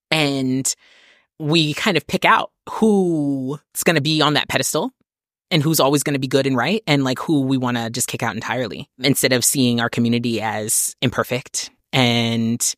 And 0.10 0.74
we 1.40 1.74
kind 1.74 1.98
of 1.98 2.08
pick 2.08 2.26
out 2.26 2.52
who's 2.70 3.84
going 3.84 3.96
to 3.96 4.02
be 4.02 4.22
on 4.22 4.34
that 4.34 4.48
pedestal 4.48 4.92
and 5.50 5.62
who's 5.62 5.80
always 5.80 6.04
going 6.04 6.14
to 6.14 6.20
be 6.20 6.28
good 6.28 6.48
and 6.48 6.56
right 6.56 6.82
and 6.88 7.04
like 7.04 7.20
who 7.20 7.42
we 7.42 7.58
want 7.58 7.78
to 7.78 7.90
just 7.90 8.08
kick 8.08 8.24
out 8.24 8.36
entirely 8.36 8.90
instead 9.00 9.34
of 9.34 9.44
seeing 9.44 9.80
our 9.80 9.90
community 9.90 10.40
as 10.40 10.96
imperfect 11.02 11.72
and 11.92 12.76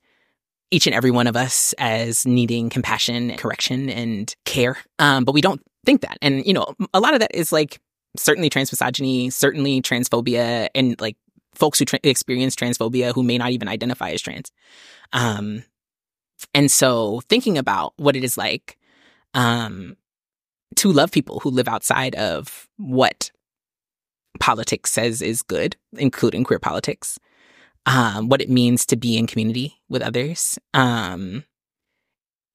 each 0.73 0.87
and 0.87 0.95
every 0.95 1.11
one 1.11 1.27
of 1.27 1.35
us 1.35 1.75
as 1.77 2.25
needing 2.25 2.67
compassion, 2.67 3.37
correction, 3.37 3.89
and 3.91 4.35
care. 4.43 4.75
Um, 4.97 5.23
but 5.23 5.33
we 5.33 5.41
don't 5.41 5.61
think 5.85 6.01
that. 6.01 6.17
And, 6.19 6.43
you 6.47 6.53
know, 6.53 6.73
a 6.95 6.99
lot 6.99 7.13
of 7.13 7.19
that 7.19 7.35
is 7.35 7.51
like 7.51 7.79
certainly 8.17 8.49
transmisogyny, 8.49 9.31
certainly 9.31 9.83
transphobia, 9.83 10.69
and 10.73 10.99
like 10.99 11.15
folks 11.53 11.77
who 11.77 11.85
tra- 11.85 11.99
experience 12.01 12.55
transphobia 12.55 13.13
who 13.13 13.21
may 13.21 13.37
not 13.37 13.51
even 13.51 13.67
identify 13.67 14.09
as 14.09 14.21
trans. 14.21 14.51
Um, 15.11 15.63
and 16.55 16.71
so 16.71 17.21
thinking 17.29 17.59
about 17.59 17.93
what 17.97 18.15
it 18.15 18.23
is 18.23 18.35
like 18.35 18.79
um, 19.35 19.95
to 20.77 20.91
love 20.91 21.11
people 21.11 21.39
who 21.41 21.51
live 21.51 21.67
outside 21.67 22.15
of 22.15 22.67
what 22.77 23.29
politics 24.39 24.89
says 24.89 25.21
is 25.21 25.43
good, 25.43 25.77
including 25.93 26.43
queer 26.43 26.57
politics, 26.57 27.19
um, 27.85 28.29
what 28.29 28.41
it 28.41 28.49
means 28.49 28.85
to 28.87 28.95
be 28.95 29.17
in 29.17 29.27
community 29.27 29.81
with 29.89 30.01
others 30.01 30.57
um, 30.73 31.43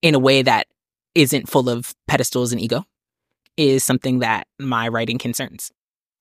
in 0.02 0.14
a 0.14 0.18
way 0.18 0.42
that 0.42 0.66
isn't 1.14 1.48
full 1.48 1.68
of 1.68 1.94
pedestals 2.06 2.52
and 2.52 2.60
ego 2.60 2.84
is 3.56 3.84
something 3.84 4.20
that 4.20 4.46
my 4.58 4.88
writing 4.88 5.18
concerns. 5.18 5.70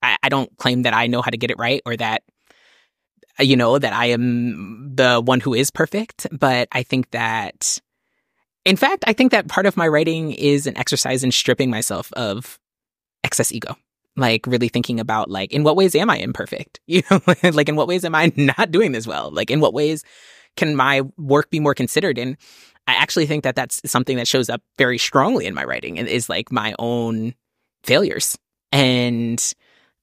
I, 0.02 0.16
I 0.22 0.28
don't 0.28 0.54
claim 0.58 0.82
that 0.82 0.94
I 0.94 1.06
know 1.06 1.22
how 1.22 1.30
to 1.30 1.36
get 1.36 1.50
it 1.50 1.58
right 1.58 1.80
or 1.86 1.96
that, 1.96 2.22
you 3.38 3.56
know, 3.56 3.78
that 3.78 3.92
I 3.92 4.06
am 4.06 4.94
the 4.94 5.20
one 5.24 5.40
who 5.40 5.54
is 5.54 5.70
perfect, 5.70 6.26
but 6.32 6.68
I 6.72 6.82
think 6.82 7.10
that, 7.12 7.78
in 8.64 8.76
fact, 8.76 9.04
I 9.06 9.12
think 9.12 9.30
that 9.30 9.48
part 9.48 9.66
of 9.66 9.76
my 9.76 9.86
writing 9.86 10.32
is 10.32 10.66
an 10.66 10.76
exercise 10.76 11.22
in 11.22 11.30
stripping 11.30 11.70
myself 11.70 12.12
of 12.14 12.58
excess 13.24 13.52
ego 13.52 13.76
like 14.16 14.46
really 14.46 14.68
thinking 14.68 15.00
about 15.00 15.30
like 15.30 15.52
in 15.52 15.62
what 15.64 15.76
ways 15.76 15.94
am 15.94 16.10
I 16.10 16.18
imperfect? 16.18 16.80
You 16.86 17.02
know, 17.10 17.20
like 17.52 17.68
in 17.68 17.76
what 17.76 17.88
ways 17.88 18.04
am 18.04 18.14
I 18.14 18.32
not 18.36 18.70
doing 18.70 18.92
this 18.92 19.06
well? 19.06 19.30
Like 19.30 19.50
in 19.50 19.60
what 19.60 19.74
ways 19.74 20.04
can 20.56 20.74
my 20.74 21.02
work 21.16 21.50
be 21.50 21.60
more 21.60 21.74
considered? 21.74 22.18
And 22.18 22.36
I 22.86 22.94
actually 22.94 23.26
think 23.26 23.44
that 23.44 23.54
that's 23.54 23.80
something 23.84 24.16
that 24.16 24.26
shows 24.26 24.48
up 24.48 24.62
very 24.78 24.98
strongly 24.98 25.46
in 25.46 25.54
my 25.54 25.64
writing 25.64 25.98
and 25.98 26.08
is 26.08 26.28
like 26.28 26.50
my 26.50 26.74
own 26.78 27.34
failures 27.84 28.36
and 28.72 29.52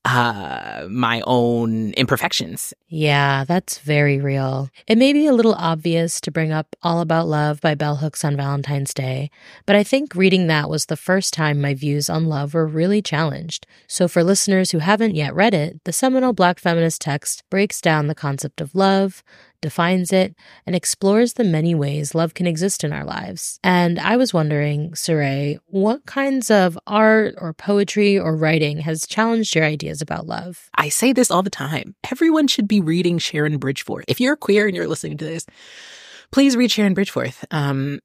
uh, 0.05 0.85
my 0.87 1.21
own 1.25 1.91
imperfections. 1.93 2.73
Yeah, 2.87 3.43
that's 3.43 3.79
very 3.79 4.19
real. 4.19 4.69
It 4.87 4.99
may 4.99 5.13
be 5.13 5.25
a 5.25 5.33
little 5.33 5.55
obvious 5.55 6.21
to 6.21 6.31
bring 6.31 6.51
up 6.51 6.75
All 6.83 7.01
About 7.01 7.27
Love 7.27 7.59
by 7.59 7.73
Bell 7.73 7.97
Hooks 7.97 8.23
on 8.23 8.37
Valentine's 8.37 8.93
Day, 8.93 9.31
but 9.65 9.75
I 9.75 9.83
think 9.83 10.13
reading 10.13 10.45
that 10.47 10.69
was 10.69 10.85
the 10.85 10.95
first 10.95 11.33
time 11.33 11.59
my 11.59 11.73
views 11.73 12.07
on 12.09 12.27
love 12.27 12.53
were 12.53 12.67
really 12.67 13.01
challenged. 13.01 13.65
So, 13.87 14.07
for 14.07 14.23
listeners 14.23 14.71
who 14.71 14.79
haven't 14.79 15.15
yet 15.15 15.33
read 15.33 15.55
it, 15.55 15.83
the 15.85 15.93
seminal 15.93 16.33
Black 16.33 16.59
feminist 16.59 17.01
text 17.01 17.43
breaks 17.49 17.81
down 17.81 18.05
the 18.07 18.15
concept 18.15 18.61
of 18.61 18.75
love, 18.75 19.23
defines 19.61 20.13
it, 20.13 20.35
and 20.65 20.75
explores 20.75 21.33
the 21.33 21.43
many 21.43 21.75
ways 21.75 22.15
love 22.15 22.33
can 22.33 22.47
exist 22.47 22.83
in 22.83 22.93
our 22.93 23.03
lives. 23.03 23.59
And 23.63 23.99
I 23.99 24.17
was 24.17 24.33
wondering, 24.33 24.91
Cyrée, 24.91 25.57
what 25.67 26.05
kinds 26.05 26.49
of 26.51 26.77
art 26.87 27.35
or 27.37 27.53
poetry 27.53 28.17
or 28.17 28.35
writing 28.35 28.79
has 28.79 29.05
challenged 29.07 29.55
your 29.55 29.65
ideas 29.65 30.01
about 30.01 30.27
love? 30.27 30.69
I 30.75 30.89
say 30.89 31.13
this 31.13 31.31
all 31.31 31.43
the 31.43 31.49
time. 31.49 31.95
Everyone 32.11 32.47
should 32.47 32.67
be 32.67 32.81
reading 32.81 33.17
Sharon 33.17 33.59
Bridgforth. 33.59 34.03
If 34.07 34.19
you're 34.19 34.35
queer 34.35 34.67
and 34.67 34.75
you're 34.75 34.87
listening 34.87 35.17
to 35.17 35.25
this, 35.25 35.45
please 36.31 36.55
read 36.55 36.71
Sharon 36.71 36.95
Bridgforth. 36.95 37.43
Um, 37.51 37.99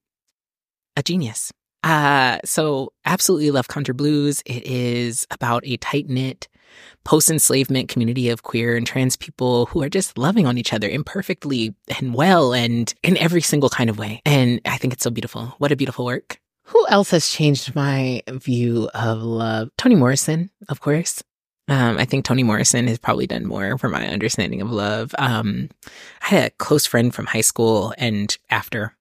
a 0.97 1.03
genius. 1.03 1.53
Uh, 1.83 2.39
so 2.45 2.93
absolutely 3.05 3.51
love 3.51 3.69
Conjure 3.69 3.95
Blues. 3.95 4.43
It 4.45 4.67
is 4.67 5.27
about 5.31 5.67
a 5.67 5.77
tight 5.79 6.09
knit 6.09 6.49
post 7.05 7.31
enslavement 7.31 7.89
community 7.89 8.29
of 8.29 8.43
queer 8.43 8.77
and 8.77 8.87
trans 8.87 9.17
people 9.17 9.67
who 9.67 9.83
are 9.83 9.89
just 9.89 10.19
loving 10.19 10.47
on 10.47 10.59
each 10.59 10.73
other 10.73 10.89
imperfectly 10.89 11.75
and 11.99 12.15
well 12.15 12.53
and 12.53 12.95
in 13.03 13.17
every 13.17 13.41
single 13.41 13.71
kind 13.71 13.91
of 13.91 13.99
way. 13.99 14.23
And 14.25 14.61
I 14.65 14.77
think 14.77 14.93
it's 14.93 15.03
so 15.03 15.11
beautiful. 15.11 15.55
What 15.59 15.73
a 15.73 15.77
beautiful 15.77 16.05
work. 16.05 16.41
Who 16.65 16.87
else 16.89 17.11
has 17.11 17.29
changed 17.29 17.75
my 17.75 18.23
view 18.29 18.89
of 18.95 19.23
love? 19.23 19.71
Toni 19.77 19.97
Morrison, 19.97 20.51
of 20.69 20.81
course. 20.81 21.23
Um, 21.67 21.99
I 21.99 22.05
think 22.05 22.25
Toni 22.25 22.43
Morrison 22.43 22.89
has 22.89 22.99
probably 22.99 23.27
done 23.27 23.47
more 23.47 23.79
for 23.79 23.89
my 23.89 24.09
understanding 24.09 24.61
of 24.61 24.71
love. 24.71 25.15
Um, 25.19 25.69
I 26.23 26.27
had 26.27 26.45
a 26.45 26.51
close 26.51 26.87
friend 26.87 27.15
from 27.15 27.27
high 27.27 27.41
school 27.43 27.95
and 27.97 28.37
after 28.51 28.97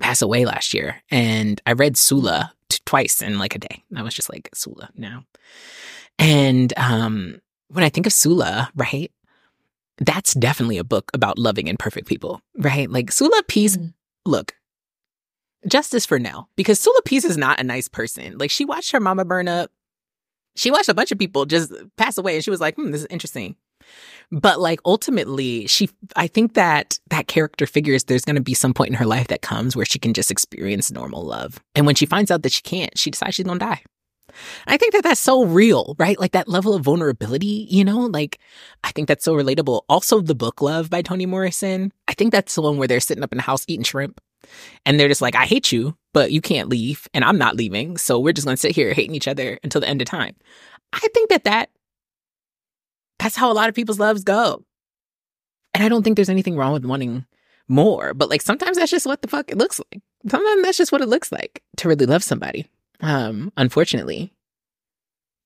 pass 0.00 0.22
away 0.22 0.44
last 0.44 0.74
year, 0.74 1.02
and 1.10 1.60
I 1.66 1.72
read 1.72 1.96
Sula 1.96 2.52
t- 2.68 2.78
twice 2.84 3.22
in 3.22 3.38
like 3.38 3.54
a 3.54 3.58
day. 3.58 3.82
I 3.94 4.02
was 4.02 4.14
just 4.14 4.30
like 4.30 4.48
Sula 4.54 4.90
now. 4.96 5.24
And 6.18 6.72
um, 6.78 7.40
when 7.68 7.84
I 7.84 7.88
think 7.88 8.06
of 8.06 8.12
Sula, 8.12 8.70
right, 8.74 9.10
that's 9.98 10.34
definitely 10.34 10.78
a 10.78 10.84
book 10.84 11.10
about 11.14 11.38
loving 11.38 11.68
imperfect 11.68 12.06
people, 12.06 12.40
right? 12.58 12.90
Like 12.90 13.12
Sula 13.12 13.42
Peace, 13.48 13.76
mm-hmm. 13.76 13.88
look, 14.24 14.54
justice 15.66 16.06
for 16.06 16.18
Nell, 16.18 16.48
because 16.56 16.78
Sula 16.80 17.00
Peace 17.04 17.24
is 17.24 17.36
not 17.36 17.60
a 17.60 17.64
nice 17.64 17.88
person. 17.88 18.38
Like 18.38 18.50
she 18.50 18.64
watched 18.64 18.92
her 18.92 19.00
mama 19.00 19.24
burn 19.24 19.48
up. 19.48 19.70
She 20.54 20.70
watched 20.70 20.88
a 20.88 20.94
bunch 20.94 21.12
of 21.12 21.18
people 21.18 21.44
just 21.44 21.72
pass 21.96 22.16
away 22.16 22.36
and 22.36 22.44
she 22.44 22.50
was 22.50 22.60
like, 22.60 22.76
hmm, 22.76 22.90
this 22.90 23.02
is 23.02 23.06
interesting. 23.10 23.56
But 24.32 24.60
like 24.60 24.80
ultimately, 24.84 25.66
she, 25.66 25.88
I 26.16 26.26
think 26.26 26.54
that 26.54 26.98
that 27.10 27.28
character 27.28 27.66
figures 27.66 28.04
there's 28.04 28.24
going 28.24 28.36
to 28.36 28.42
be 28.42 28.54
some 28.54 28.74
point 28.74 28.90
in 28.90 28.96
her 28.96 29.06
life 29.06 29.28
that 29.28 29.42
comes 29.42 29.76
where 29.76 29.84
she 29.84 29.98
can 29.98 30.14
just 30.14 30.30
experience 30.30 30.90
normal 30.90 31.24
love. 31.24 31.60
And 31.74 31.86
when 31.86 31.94
she 31.94 32.06
finds 32.06 32.30
out 32.30 32.42
that 32.42 32.52
she 32.52 32.62
can't, 32.62 32.96
she 32.98 33.10
decides 33.10 33.36
she's 33.36 33.46
going 33.46 33.58
to 33.58 33.64
die. 33.64 33.82
I 34.66 34.76
think 34.76 34.92
that 34.92 35.04
that's 35.04 35.20
so 35.20 35.44
real, 35.44 35.94
right? 35.98 36.18
Like 36.18 36.32
that 36.32 36.48
level 36.48 36.74
of 36.74 36.82
vulnerability, 36.82 37.66
you 37.70 37.84
know, 37.84 38.00
like 38.00 38.38
I 38.84 38.90
think 38.92 39.08
that's 39.08 39.24
so 39.24 39.34
relatable. 39.34 39.82
Also, 39.88 40.20
the 40.20 40.34
book 40.34 40.60
Love 40.60 40.90
by 40.90 41.02
Toni 41.02 41.26
Morrison. 41.26 41.92
I 42.08 42.14
think 42.14 42.32
that's 42.32 42.54
the 42.54 42.62
one 42.62 42.78
where 42.78 42.88
they're 42.88 43.00
sitting 43.00 43.24
up 43.24 43.32
in 43.32 43.38
the 43.38 43.42
house 43.42 43.64
eating 43.68 43.84
shrimp 43.84 44.20
and 44.84 44.98
they're 44.98 45.08
just 45.08 45.22
like, 45.22 45.34
I 45.34 45.44
hate 45.44 45.72
you, 45.72 45.96
but 46.12 46.32
you 46.32 46.40
can't 46.40 46.68
leave 46.68 47.08
and 47.14 47.24
I'm 47.24 47.38
not 47.38 47.56
leaving. 47.56 47.96
So 47.96 48.18
we're 48.18 48.32
just 48.32 48.46
going 48.46 48.56
to 48.56 48.60
sit 48.60 48.74
here 48.74 48.92
hating 48.92 49.14
each 49.14 49.28
other 49.28 49.58
until 49.62 49.80
the 49.80 49.88
end 49.88 50.02
of 50.02 50.08
time. 50.08 50.34
I 50.92 51.06
think 51.14 51.30
that 51.30 51.44
that 51.44 51.70
that's 53.26 53.36
how 53.36 53.50
a 53.50 53.54
lot 53.54 53.68
of 53.68 53.74
people's 53.74 53.98
loves 53.98 54.22
go. 54.24 54.64
And 55.74 55.84
I 55.84 55.88
don't 55.88 56.02
think 56.02 56.16
there's 56.16 56.30
anything 56.30 56.56
wrong 56.56 56.72
with 56.72 56.84
wanting 56.84 57.26
more, 57.68 58.14
but 58.14 58.30
like 58.30 58.40
sometimes 58.40 58.78
that's 58.78 58.90
just 58.90 59.06
what 59.06 59.20
the 59.20 59.28
fuck 59.28 59.50
it 59.50 59.58
looks 59.58 59.80
like. 59.80 60.00
Sometimes 60.28 60.62
that's 60.62 60.78
just 60.78 60.92
what 60.92 61.00
it 61.00 61.08
looks 61.08 61.30
like 61.30 61.62
to 61.78 61.88
really 61.88 62.06
love 62.06 62.22
somebody 62.22 62.66
um, 63.00 63.52
unfortunately, 63.56 64.32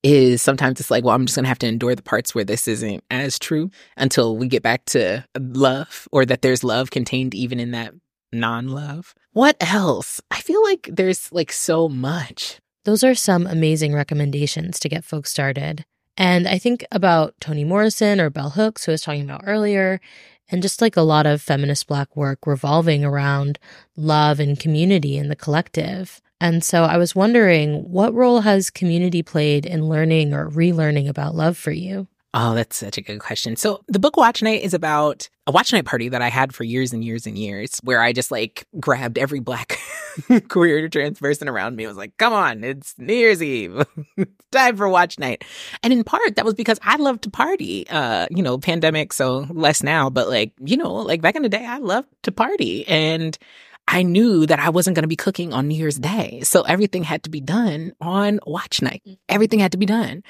is 0.02 0.40
sometimes 0.40 0.80
it's 0.80 0.90
like, 0.90 1.04
well, 1.04 1.14
I'm 1.14 1.26
just 1.26 1.38
to 1.38 1.46
have 1.46 1.58
to 1.60 1.66
endure 1.66 1.94
the 1.94 2.02
parts 2.02 2.34
where 2.34 2.44
this 2.44 2.66
isn't 2.68 3.04
as 3.10 3.38
true 3.38 3.70
until 3.96 4.36
we 4.36 4.48
get 4.48 4.62
back 4.62 4.84
to 4.86 5.24
love 5.38 6.08
or 6.10 6.24
that 6.24 6.42
there's 6.42 6.64
love 6.64 6.90
contained 6.90 7.34
even 7.34 7.60
in 7.60 7.72
that 7.72 7.94
non 8.32 8.68
love. 8.68 9.14
What 9.32 9.56
else? 9.60 10.20
I 10.30 10.40
feel 10.40 10.62
like 10.62 10.88
there's 10.90 11.30
like 11.32 11.52
so 11.52 11.88
much. 11.88 12.60
Those 12.84 13.04
are 13.04 13.14
some 13.14 13.46
amazing 13.46 13.94
recommendations 13.94 14.80
to 14.80 14.88
get 14.88 15.04
folks 15.04 15.30
started. 15.30 15.84
And 16.20 16.46
I 16.46 16.58
think 16.58 16.84
about 16.92 17.34
Toni 17.40 17.64
Morrison 17.64 18.20
or 18.20 18.28
Bell 18.28 18.50
Hooks, 18.50 18.84
who 18.84 18.92
I 18.92 18.94
was 18.94 19.00
talking 19.00 19.22
about 19.24 19.44
earlier, 19.46 20.02
and 20.50 20.60
just 20.60 20.82
like 20.82 20.94
a 20.94 21.00
lot 21.00 21.24
of 21.24 21.40
feminist 21.40 21.86
Black 21.86 22.14
work 22.14 22.46
revolving 22.46 23.02
around 23.06 23.58
love 23.96 24.38
and 24.38 24.60
community 24.60 25.16
and 25.16 25.30
the 25.30 25.36
collective. 25.36 26.20
And 26.38 26.62
so 26.62 26.84
I 26.84 26.98
was 26.98 27.14
wondering, 27.16 27.90
what 27.90 28.12
role 28.12 28.42
has 28.42 28.68
community 28.68 29.22
played 29.22 29.64
in 29.64 29.88
learning 29.88 30.34
or 30.34 30.50
relearning 30.50 31.08
about 31.08 31.34
love 31.34 31.56
for 31.56 31.72
you? 31.72 32.06
Oh, 32.32 32.54
that's 32.54 32.76
such 32.76 32.96
a 32.96 33.02
good 33.02 33.18
question. 33.18 33.56
So 33.56 33.82
the 33.88 33.98
book 33.98 34.16
Watch 34.16 34.40
Night 34.40 34.62
is 34.62 34.72
about 34.72 35.28
a 35.48 35.52
watch 35.52 35.72
night 35.72 35.84
party 35.84 36.08
that 36.10 36.22
I 36.22 36.28
had 36.28 36.54
for 36.54 36.62
years 36.62 36.92
and 36.92 37.04
years 37.04 37.26
and 37.26 37.36
years, 37.36 37.80
where 37.82 38.00
I 38.00 38.12
just 38.12 38.30
like 38.30 38.66
grabbed 38.78 39.18
every 39.18 39.40
black 39.40 39.78
queer 40.48 40.88
trans 40.88 41.18
person 41.18 41.48
around 41.48 41.74
me. 41.74 41.88
Was 41.88 41.96
like, 41.96 42.16
come 42.18 42.32
on, 42.32 42.62
it's 42.62 42.94
New 42.98 43.14
Year's 43.14 43.42
Eve. 43.42 43.84
time 44.52 44.76
for 44.76 44.88
watch 44.88 45.18
night. 45.18 45.44
And 45.82 45.92
in 45.92 46.04
part, 46.04 46.36
that 46.36 46.44
was 46.44 46.54
because 46.54 46.78
I 46.82 46.96
loved 46.96 47.22
to 47.22 47.30
party. 47.30 47.88
Uh, 47.88 48.28
you 48.30 48.44
know, 48.44 48.58
pandemic, 48.58 49.12
so 49.12 49.46
less 49.50 49.82
now, 49.82 50.08
but 50.08 50.28
like, 50.28 50.52
you 50.60 50.76
know, 50.76 50.92
like 50.92 51.22
back 51.22 51.34
in 51.34 51.42
the 51.42 51.48
day, 51.48 51.66
I 51.66 51.78
loved 51.78 52.08
to 52.22 52.32
party. 52.32 52.86
And 52.86 53.36
I 53.92 54.04
knew 54.04 54.46
that 54.46 54.60
I 54.60 54.70
wasn't 54.70 54.94
going 54.94 55.02
to 55.02 55.08
be 55.08 55.16
cooking 55.16 55.52
on 55.52 55.66
New 55.66 55.74
Year's 55.74 55.98
Day. 55.98 56.42
So 56.44 56.62
everything 56.62 57.02
had 57.02 57.24
to 57.24 57.30
be 57.30 57.40
done 57.40 57.92
on 58.00 58.38
watch 58.46 58.80
night. 58.80 59.02
Mm-hmm. 59.04 59.14
Everything 59.28 59.58
had 59.58 59.72
to 59.72 59.78
be 59.78 59.86
done. 59.86 60.22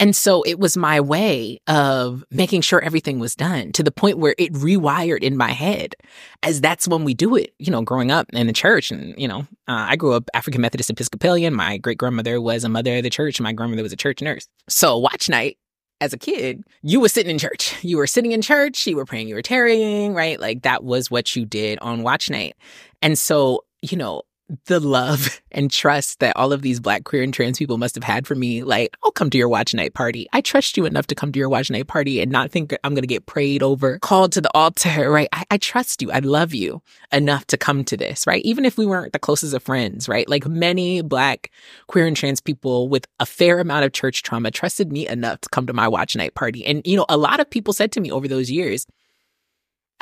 And 0.00 0.16
so 0.16 0.42
it 0.44 0.58
was 0.58 0.78
my 0.78 0.98
way 0.98 1.60
of 1.66 2.24
making 2.30 2.62
sure 2.62 2.80
everything 2.80 3.18
was 3.18 3.34
done 3.36 3.70
to 3.72 3.82
the 3.82 3.92
point 3.92 4.16
where 4.16 4.34
it 4.38 4.54
rewired 4.54 5.22
in 5.22 5.36
my 5.36 5.50
head 5.50 5.94
as 6.42 6.62
that's 6.62 6.88
when 6.88 7.04
we 7.04 7.12
do 7.12 7.36
it, 7.36 7.52
you 7.58 7.70
know, 7.70 7.82
growing 7.82 8.10
up 8.10 8.28
in 8.32 8.46
the 8.46 8.52
church. 8.54 8.90
And, 8.90 9.14
you 9.20 9.28
know, 9.28 9.40
uh, 9.68 9.86
I 9.90 9.96
grew 9.96 10.14
up 10.14 10.30
African 10.32 10.62
Methodist 10.62 10.88
Episcopalian. 10.88 11.52
My 11.52 11.76
great 11.76 11.98
grandmother 11.98 12.40
was 12.40 12.64
a 12.64 12.70
mother 12.70 12.96
of 12.96 13.02
the 13.02 13.10
church. 13.10 13.38
My 13.42 13.52
grandmother 13.52 13.82
was 13.82 13.92
a 13.92 13.96
church 13.96 14.22
nurse. 14.22 14.48
So 14.70 14.96
watch 14.96 15.28
night 15.28 15.58
as 16.02 16.12
a 16.12 16.18
kid, 16.18 16.64
you 16.82 16.98
were 16.98 17.08
sitting 17.08 17.30
in 17.30 17.38
church. 17.38 17.76
You 17.84 17.96
were 17.96 18.08
sitting 18.08 18.32
in 18.32 18.42
church, 18.42 18.88
you 18.88 18.96
were 18.96 19.04
praying, 19.04 19.28
you 19.28 19.36
were 19.36 19.42
tarrying, 19.42 20.14
right? 20.14 20.40
Like 20.40 20.62
that 20.62 20.82
was 20.82 21.12
what 21.12 21.36
you 21.36 21.46
did 21.46 21.78
on 21.78 22.02
watch 22.02 22.28
night. 22.28 22.56
And 23.00 23.16
so, 23.16 23.64
you 23.82 23.96
know, 23.96 24.22
the 24.66 24.80
love 24.80 25.40
and 25.52 25.70
trust 25.70 26.20
that 26.20 26.36
all 26.36 26.52
of 26.52 26.62
these 26.62 26.80
black 26.80 27.04
queer 27.04 27.22
and 27.22 27.32
trans 27.32 27.58
people 27.58 27.78
must 27.78 27.94
have 27.94 28.04
had 28.04 28.26
for 28.26 28.34
me. 28.34 28.62
Like 28.62 28.96
i'll 29.04 29.10
come 29.10 29.30
to 29.30 29.38
your 29.38 29.48
watch 29.48 29.74
night 29.74 29.94
party. 29.94 30.28
I 30.32 30.40
trust 30.40 30.76
you 30.76 30.84
enough 30.84 31.06
to 31.08 31.14
come 31.14 31.32
to 31.32 31.38
your 31.38 31.48
watch 31.48 31.70
night 31.70 31.86
party 31.86 32.20
and 32.20 32.30
not 32.30 32.50
think 32.50 32.76
i'm 32.84 32.94
going 32.94 33.02
to 33.02 33.06
get 33.06 33.26
prayed 33.26 33.62
over 33.62 33.98
called 34.00 34.32
to 34.32 34.40
the 34.40 34.50
altar 34.54 35.10
right? 35.10 35.28
I, 35.32 35.44
I, 35.50 35.56
trust 35.58 36.02
you. 36.02 36.10
I 36.10 36.18
love 36.18 36.54
you 36.54 36.82
enough 37.12 37.46
to 37.46 37.56
come 37.56 37.84
to 37.84 37.96
this 37.96 38.26
right? 38.26 38.44
Even 38.44 38.64
if 38.64 38.76
we 38.76 38.86
weren't 38.86 39.12
the 39.12 39.18
closest 39.18 39.54
of 39.54 39.62
friends 39.62 40.08
right? 40.08 40.28
Like 40.28 40.46
many 40.46 41.02
black 41.02 41.50
queer 41.86 42.06
and 42.06 42.16
trans 42.16 42.40
people 42.40 42.88
with 42.88 43.06
a 43.20 43.26
fair 43.26 43.60
amount 43.60 43.84
of 43.84 43.92
church 43.92 44.22
trauma 44.22 44.50
trusted 44.50 44.92
me 44.92 45.06
enough 45.08 45.40
to 45.42 45.48
come 45.48 45.66
to 45.66 45.72
my 45.72 45.88
watch 45.88 46.16
night 46.16 46.34
party. 46.34 46.64
And 46.64 46.86
you 46.86 46.96
know 46.96 47.06
a 47.08 47.16
lot 47.16 47.40
of 47.40 47.48
people 47.48 47.72
said 47.72 47.92
to 47.92 48.00
me 48.00 48.10
over 48.10 48.28
those 48.28 48.50
years 48.50 48.86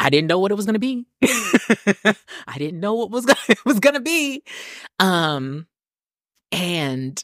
I 0.00 0.10
didn't 0.10 0.28
know 0.28 0.38
what 0.38 0.50
it 0.50 0.56
was 0.56 0.66
going 0.66 0.74
to 0.74 0.80
be. 0.80 1.06
I 2.48 2.58
didn't 2.58 2.80
know 2.80 2.94
what 2.94 3.10
was 3.10 3.26
gonna, 3.26 3.38
it 3.48 3.64
was 3.64 3.80
going 3.80 3.94
to 3.94 4.00
be. 4.00 4.42
Um, 4.98 5.66
and 6.50 7.22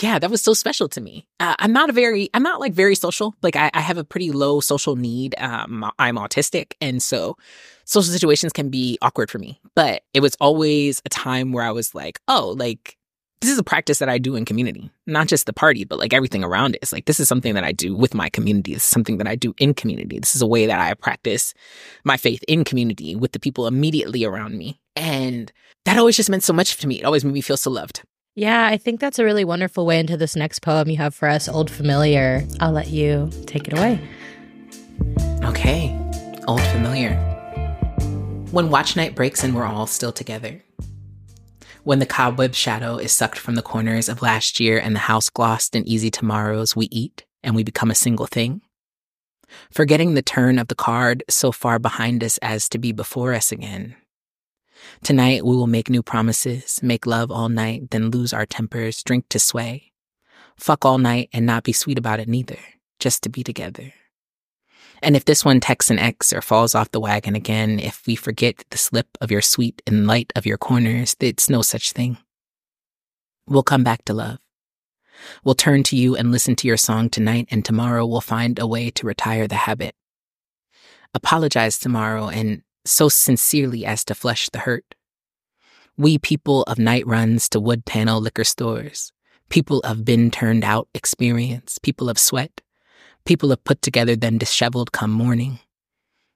yeah, 0.00 0.20
that 0.20 0.30
was 0.30 0.40
so 0.40 0.54
special 0.54 0.88
to 0.90 1.00
me. 1.00 1.26
Uh, 1.40 1.56
I'm 1.58 1.72
not 1.72 1.90
a 1.90 1.92
very, 1.92 2.30
I'm 2.32 2.44
not 2.44 2.60
like 2.60 2.72
very 2.72 2.94
social. 2.94 3.34
Like 3.42 3.56
I, 3.56 3.70
I 3.74 3.80
have 3.80 3.98
a 3.98 4.04
pretty 4.04 4.30
low 4.30 4.60
social 4.60 4.94
need. 4.94 5.34
Um, 5.36 5.90
I'm 5.98 6.16
autistic. 6.16 6.74
And 6.80 7.02
so 7.02 7.36
social 7.84 8.12
situations 8.12 8.52
can 8.52 8.68
be 8.68 8.96
awkward 9.02 9.30
for 9.30 9.38
me, 9.40 9.60
but 9.74 10.02
it 10.14 10.20
was 10.20 10.36
always 10.40 11.02
a 11.04 11.08
time 11.08 11.52
where 11.52 11.64
I 11.64 11.72
was 11.72 11.92
like, 11.92 12.20
oh, 12.28 12.54
like 12.56 12.96
this 13.40 13.50
is 13.50 13.58
a 13.58 13.64
practice 13.64 13.98
that 14.00 14.08
I 14.10 14.18
do 14.18 14.36
in 14.36 14.44
community, 14.44 14.90
not 15.06 15.26
just 15.26 15.46
the 15.46 15.52
party, 15.52 15.84
but 15.84 15.98
like 15.98 16.12
everything 16.12 16.44
around 16.44 16.74
it. 16.74 16.80
It's 16.82 16.92
like, 16.92 17.06
this 17.06 17.18
is 17.18 17.26
something 17.26 17.54
that 17.54 17.64
I 17.64 17.72
do 17.72 17.96
with 17.96 18.12
my 18.12 18.28
community. 18.28 18.74
This 18.74 18.84
is 18.84 18.90
something 18.90 19.16
that 19.16 19.26
I 19.26 19.34
do 19.34 19.54
in 19.58 19.72
community. 19.72 20.18
This 20.18 20.34
is 20.34 20.42
a 20.42 20.46
way 20.46 20.66
that 20.66 20.78
I 20.78 20.92
practice 20.92 21.54
my 22.04 22.18
faith 22.18 22.44
in 22.48 22.64
community 22.64 23.16
with 23.16 23.32
the 23.32 23.40
people 23.40 23.66
immediately 23.66 24.24
around 24.24 24.58
me. 24.58 24.78
And 24.94 25.50
that 25.86 25.96
always 25.96 26.16
just 26.16 26.28
meant 26.28 26.42
so 26.42 26.52
much 26.52 26.76
to 26.76 26.86
me. 26.86 27.00
It 27.00 27.04
always 27.04 27.24
made 27.24 27.32
me 27.32 27.40
feel 27.40 27.56
so 27.56 27.70
loved. 27.70 28.02
Yeah, 28.34 28.66
I 28.66 28.76
think 28.76 29.00
that's 29.00 29.18
a 29.18 29.24
really 29.24 29.44
wonderful 29.44 29.86
way 29.86 29.98
into 29.98 30.16
this 30.16 30.36
next 30.36 30.60
poem 30.60 30.88
you 30.88 30.98
have 30.98 31.14
for 31.14 31.26
us, 31.26 31.48
Old 31.48 31.70
Familiar. 31.70 32.46
I'll 32.60 32.72
let 32.72 32.88
you 32.88 33.30
take 33.46 33.66
it 33.66 33.72
away. 33.76 34.00
Okay, 35.44 35.98
Old 36.46 36.62
Familiar. 36.62 37.14
When 38.50 38.68
watch 38.68 38.96
night 38.96 39.14
breaks 39.14 39.42
and 39.42 39.54
we're 39.54 39.64
all 39.64 39.86
still 39.86 40.12
together 40.12 40.62
when 41.84 41.98
the 41.98 42.06
cobweb 42.06 42.54
shadow 42.54 42.96
is 42.96 43.12
sucked 43.12 43.38
from 43.38 43.54
the 43.54 43.62
corners 43.62 44.08
of 44.08 44.22
last 44.22 44.60
year 44.60 44.78
and 44.78 44.94
the 44.94 45.00
house 45.00 45.30
glossed 45.30 45.74
in 45.74 45.86
easy 45.86 46.10
tomorrows, 46.10 46.76
we 46.76 46.88
eat 46.90 47.24
and 47.42 47.54
we 47.54 47.64
become 47.64 47.90
a 47.90 47.94
single 47.94 48.26
thing. 48.26 48.60
Forgetting 49.70 50.14
the 50.14 50.22
turn 50.22 50.58
of 50.58 50.68
the 50.68 50.74
card 50.74 51.24
so 51.28 51.50
far 51.50 51.78
behind 51.78 52.22
us 52.22 52.38
as 52.38 52.68
to 52.68 52.78
be 52.78 52.92
before 52.92 53.34
us 53.34 53.50
again. 53.50 53.96
Tonight 55.02 55.44
we 55.44 55.56
will 55.56 55.66
make 55.66 55.90
new 55.90 56.02
promises, 56.02 56.80
make 56.82 57.06
love 57.06 57.30
all 57.30 57.48
night, 57.48 57.90
then 57.90 58.10
lose 58.10 58.32
our 58.32 58.46
tempers, 58.46 59.02
drink 59.02 59.26
to 59.30 59.38
sway. 59.38 59.92
Fuck 60.56 60.84
all 60.84 60.98
night 60.98 61.28
and 61.32 61.46
not 61.46 61.64
be 61.64 61.72
sweet 61.72 61.98
about 61.98 62.20
it 62.20 62.28
neither, 62.28 62.58
just 62.98 63.22
to 63.22 63.28
be 63.28 63.42
together. 63.42 63.92
And 65.02 65.16
if 65.16 65.24
this 65.24 65.44
one 65.44 65.60
texts 65.60 65.90
an 65.90 65.98
X 65.98 66.32
or 66.32 66.42
falls 66.42 66.74
off 66.74 66.90
the 66.90 67.00
wagon 67.00 67.34
again, 67.34 67.80
if 67.80 68.06
we 68.06 68.16
forget 68.16 68.64
the 68.70 68.78
slip 68.78 69.08
of 69.20 69.30
your 69.30 69.40
sweet 69.40 69.82
and 69.86 70.06
light 70.06 70.32
of 70.36 70.46
your 70.46 70.58
corners, 70.58 71.16
it's 71.20 71.48
no 71.48 71.62
such 71.62 71.92
thing. 71.92 72.18
We'll 73.46 73.62
come 73.62 73.82
back 73.82 74.04
to 74.04 74.14
love. 74.14 74.38
We'll 75.44 75.54
turn 75.54 75.82
to 75.84 75.96
you 75.96 76.16
and 76.16 76.30
listen 76.30 76.56
to 76.56 76.68
your 76.68 76.76
song 76.76 77.10
tonight, 77.10 77.48
and 77.50 77.64
tomorrow 77.64 78.06
we'll 78.06 78.20
find 78.20 78.58
a 78.58 78.66
way 78.66 78.90
to 78.90 79.06
retire 79.06 79.46
the 79.48 79.54
habit. 79.54 79.94
Apologize 81.14 81.78
tomorrow 81.78 82.28
and 82.28 82.62
so 82.84 83.08
sincerely 83.08 83.84
as 83.84 84.04
to 84.04 84.14
flush 84.14 84.48
the 84.48 84.60
hurt. 84.60 84.94
We 85.96 86.18
people 86.18 86.62
of 86.62 86.78
night 86.78 87.06
runs 87.06 87.48
to 87.50 87.60
wood 87.60 87.84
panel 87.84 88.20
liquor 88.20 88.44
stores, 88.44 89.12
people 89.48 89.80
of 89.80 90.04
been 90.04 90.30
turned 90.30 90.64
out 90.64 90.88
experience, 90.94 91.78
people 91.78 92.08
of 92.08 92.18
sweat, 92.18 92.60
People 93.30 93.50
have 93.50 93.62
put 93.62 93.80
together 93.80 94.16
then 94.16 94.38
disheveled 94.38 94.90
come 94.90 95.12
morning. 95.12 95.60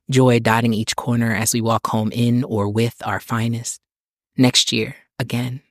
Joy 0.09 0.39
dotting 0.39 0.73
each 0.73 0.95
corner 0.95 1.35
as 1.35 1.53
we 1.53 1.61
walk 1.61 1.89
home 1.89 2.13
in 2.13 2.45
or 2.45 2.69
with 2.69 2.95
our 3.05 3.19
finest. 3.19 3.81
Next 4.37 4.71
year, 4.71 4.95
again. 5.19 5.63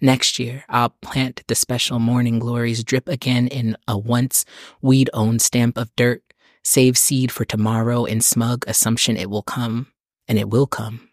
Next 0.00 0.38
year, 0.38 0.64
I'll 0.70 0.94
plant 1.02 1.42
the 1.48 1.54
special 1.54 1.98
morning 1.98 2.38
glories 2.38 2.82
drip 2.82 3.08
again 3.08 3.48
in 3.48 3.76
a 3.86 3.98
once 3.98 4.46
weed 4.80 5.10
owned 5.12 5.42
stamp 5.42 5.76
of 5.76 5.94
dirt, 5.96 6.22
save 6.64 6.96
seed 6.96 7.30
for 7.30 7.44
tomorrow 7.44 8.06
in 8.06 8.22
smug 8.22 8.64
assumption 8.66 9.18
it 9.18 9.28
will 9.28 9.42
come, 9.42 9.88
and 10.28 10.38
it 10.38 10.48
will 10.48 10.66
come. 10.66 11.10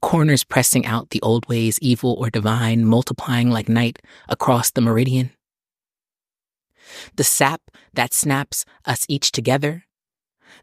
Corners 0.00 0.44
pressing 0.44 0.86
out 0.86 1.10
the 1.10 1.20
old 1.20 1.46
ways, 1.46 1.78
evil 1.82 2.14
or 2.18 2.30
divine, 2.30 2.86
multiplying 2.86 3.50
like 3.50 3.68
night 3.68 3.98
across 4.30 4.70
the 4.70 4.80
meridian 4.80 5.30
the 7.16 7.24
sap 7.24 7.60
that 7.94 8.14
snaps 8.14 8.64
us 8.84 9.04
each 9.08 9.32
together, 9.32 9.84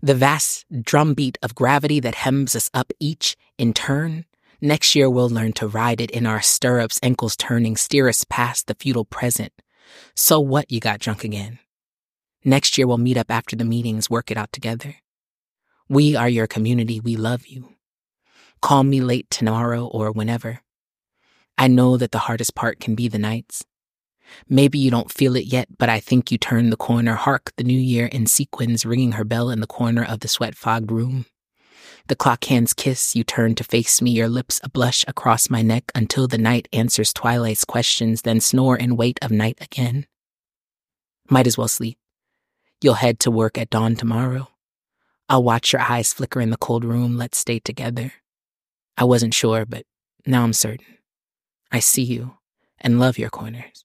the 0.01 0.15
vast 0.15 0.65
drumbeat 0.81 1.37
of 1.41 1.55
gravity 1.55 1.99
that 1.99 2.15
hems 2.15 2.55
us 2.55 2.69
up 2.73 2.91
each 2.99 3.35
in 3.57 3.73
turn. 3.73 4.25
Next 4.61 4.95
year 4.95 5.09
we'll 5.09 5.29
learn 5.29 5.53
to 5.53 5.67
ride 5.67 6.01
it 6.01 6.11
in 6.11 6.25
our 6.25 6.41
stirrups, 6.41 6.99
ankles 7.03 7.35
turning, 7.35 7.75
steer 7.75 8.09
us 8.09 8.25
past 8.29 8.67
the 8.67 8.75
futile 8.75 9.05
present. 9.05 9.53
So 10.15 10.39
what 10.39 10.71
you 10.71 10.79
got 10.79 10.99
drunk 10.99 11.23
again? 11.23 11.59
Next 12.43 12.77
year 12.77 12.87
we'll 12.87 12.97
meet 12.97 13.17
up 13.17 13.29
after 13.29 13.55
the 13.55 13.65
meetings, 13.65 14.09
work 14.09 14.31
it 14.31 14.37
out 14.37 14.51
together. 14.51 14.95
We 15.89 16.15
are 16.15 16.29
your 16.29 16.47
community, 16.47 16.99
we 16.99 17.15
love 17.15 17.47
you. 17.47 17.75
Call 18.61 18.83
me 18.83 18.99
late 19.01 19.29
tomorrow 19.29 19.85
or 19.85 20.11
whenever. 20.11 20.61
I 21.57 21.67
know 21.67 21.97
that 21.97 22.11
the 22.11 22.19
hardest 22.19 22.55
part 22.55 22.79
can 22.79 22.95
be 22.95 23.07
the 23.07 23.17
nights. 23.19 23.65
Maybe 24.49 24.77
you 24.77 24.91
don't 24.91 25.11
feel 25.11 25.35
it 25.35 25.45
yet, 25.45 25.67
but 25.77 25.89
I 25.89 25.99
think 25.99 26.31
you 26.31 26.37
turn 26.37 26.69
the 26.69 26.77
corner. 26.77 27.15
Hark, 27.15 27.53
the 27.57 27.63
new 27.63 27.79
year 27.79 28.07
in 28.07 28.25
sequins 28.25 28.85
ringing 28.85 29.13
her 29.13 29.23
bell 29.23 29.49
in 29.49 29.61
the 29.61 29.67
corner 29.67 30.03
of 30.03 30.19
the 30.19 30.27
sweat 30.27 30.55
fogged 30.55 30.91
room. 30.91 31.25
The 32.07 32.15
clock 32.15 32.45
hands 32.45 32.73
kiss, 32.73 33.15
you 33.15 33.23
turn 33.23 33.55
to 33.55 33.63
face 33.63 34.01
me, 34.01 34.11
your 34.11 34.29
lips 34.29 34.61
a 34.63 34.69
blush 34.69 35.03
across 35.07 35.49
my 35.49 35.61
neck 35.61 35.91
until 35.93 36.27
the 36.27 36.37
night 36.37 36.69
answers 36.71 37.11
twilight's 37.11 37.65
questions, 37.65 38.21
then 38.21 38.39
snore 38.39 38.75
and 38.75 38.97
wait 38.97 39.19
of 39.21 39.31
night 39.31 39.57
again. 39.59 40.07
Might 41.29 41.47
as 41.47 41.57
well 41.57 41.67
sleep. 41.67 41.97
You'll 42.81 42.93
head 42.95 43.19
to 43.21 43.31
work 43.31 43.57
at 43.57 43.69
dawn 43.69 43.95
tomorrow. 43.95 44.49
I'll 45.27 45.43
watch 45.43 45.73
your 45.73 45.81
eyes 45.81 46.13
flicker 46.13 46.39
in 46.39 46.51
the 46.51 46.57
cold 46.57 46.85
room. 46.85 47.17
Let's 47.17 47.37
stay 47.37 47.59
together. 47.59 48.13
I 48.97 49.03
wasn't 49.03 49.33
sure, 49.33 49.65
but 49.65 49.85
now 50.25 50.43
I'm 50.43 50.53
certain. 50.53 50.97
I 51.71 51.79
see 51.79 52.03
you 52.03 52.37
and 52.79 52.99
love 52.99 53.17
your 53.17 53.29
corners. 53.29 53.83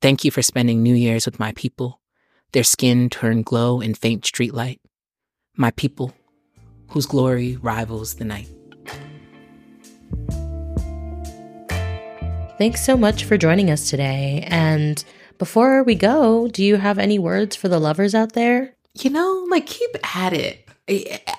Thank 0.00 0.24
you 0.24 0.30
for 0.30 0.40
spending 0.40 0.82
New 0.82 0.94
Year's 0.94 1.26
with 1.26 1.38
my 1.38 1.52
people. 1.52 2.00
Their 2.52 2.64
skin 2.64 3.10
turned 3.10 3.44
glow 3.44 3.82
in 3.82 3.92
faint 3.92 4.24
streetlight. 4.24 4.78
My 5.56 5.72
people, 5.72 6.14
whose 6.88 7.04
glory 7.04 7.58
rivals 7.60 8.14
the 8.14 8.24
night. 8.24 8.48
Thanks 12.56 12.82
so 12.82 12.96
much 12.96 13.24
for 13.24 13.36
joining 13.36 13.70
us 13.70 13.90
today. 13.90 14.46
And 14.46 15.04
before 15.36 15.82
we 15.82 15.94
go, 15.96 16.48
do 16.48 16.64
you 16.64 16.76
have 16.76 16.98
any 16.98 17.18
words 17.18 17.54
for 17.54 17.68
the 17.68 17.78
lovers 17.78 18.14
out 18.14 18.32
there? 18.32 18.74
You 18.94 19.10
know, 19.10 19.46
like 19.50 19.66
keep 19.66 19.90
at 20.16 20.32
it. 20.32 20.66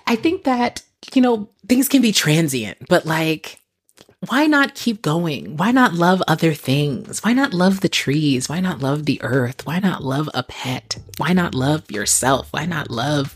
I 0.06 0.15
think 0.15 0.43
that, 0.43 0.84
you 1.15 1.21
know, 1.24 1.50
things 1.67 1.89
can 1.89 2.04
be 2.04 2.12
transient, 2.12 2.78
but 2.88 3.08
like 3.08 3.60
why 4.27 4.45
not 4.45 4.75
keep 4.75 5.01
going? 5.01 5.57
Why 5.57 5.71
not 5.71 5.95
love 5.95 6.21
other 6.27 6.53
things? 6.53 7.23
Why 7.23 7.34
not 7.34 7.55
love 7.55 7.81
the 7.81 7.89
trees? 7.89 8.47
Why 8.47 8.60
not 8.60 8.79
love 8.79 9.05
the 9.05 9.19
earth? 9.23 9.65
Why 9.65 9.79
not 9.79 10.03
love 10.03 10.29
a 10.36 10.43
pet? 10.43 10.99
Why 11.17 11.34
not 11.34 11.55
love 11.55 11.89
yourself? 11.89 12.47
Why 12.51 12.67
not 12.67 12.91
love 12.91 13.36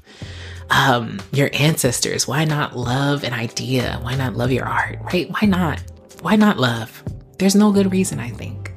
um, 0.70 1.20
your 1.32 1.50
ancestors? 1.54 2.28
Why 2.28 2.46
not 2.46 2.78
love 2.78 3.24
an 3.24 3.34
idea? 3.34 3.98
Why 4.04 4.14
not 4.14 4.36
love 4.36 4.52
your 4.52 4.66
art? 4.66 5.00
Right? 5.02 5.28
Why 5.28 5.48
not? 5.48 5.82
Why 6.22 6.36
not 6.36 6.60
love? 6.60 7.04
There's 7.40 7.56
no 7.56 7.72
good 7.72 7.92
reason, 7.92 8.20
I 8.20 8.30
think. 8.30 8.72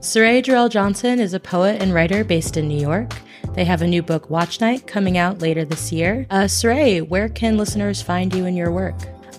Cyrée 0.00 0.42
Jarelle 0.42 0.68
Johnson 0.68 1.20
is 1.20 1.32
a 1.32 1.38
poet 1.38 1.80
and 1.80 1.94
writer 1.94 2.24
based 2.24 2.56
in 2.56 2.66
New 2.66 2.80
York. 2.80 3.14
They 3.54 3.64
have 3.64 3.82
a 3.82 3.86
new 3.86 4.02
book, 4.02 4.30
Watch 4.30 4.60
Night, 4.60 4.86
coming 4.86 5.18
out 5.18 5.40
later 5.40 5.64
this 5.64 5.92
year. 5.92 6.26
Uh, 6.30 6.44
Cyrée, 6.44 7.06
where 7.06 7.28
can 7.28 7.58
listeners 7.58 8.00
find 8.00 8.34
you 8.34 8.46
and 8.46 8.56
your 8.56 8.70
work? 8.70 8.94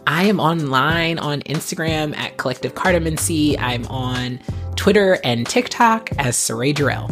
I 0.06 0.26
am 0.26 0.40
online 0.40 1.18
on 1.18 1.42
Instagram 1.42 2.16
at 2.16 2.38
Collective 2.38 2.76
Cardamancy. 2.76 3.58
I'm 3.60 3.86
on 3.88 4.40
Twitter 4.76 5.18
and 5.24 5.48
TikTok 5.48 6.12
as 6.20 6.36
Cyrée 6.36 6.76
Jarelle. 6.76 7.10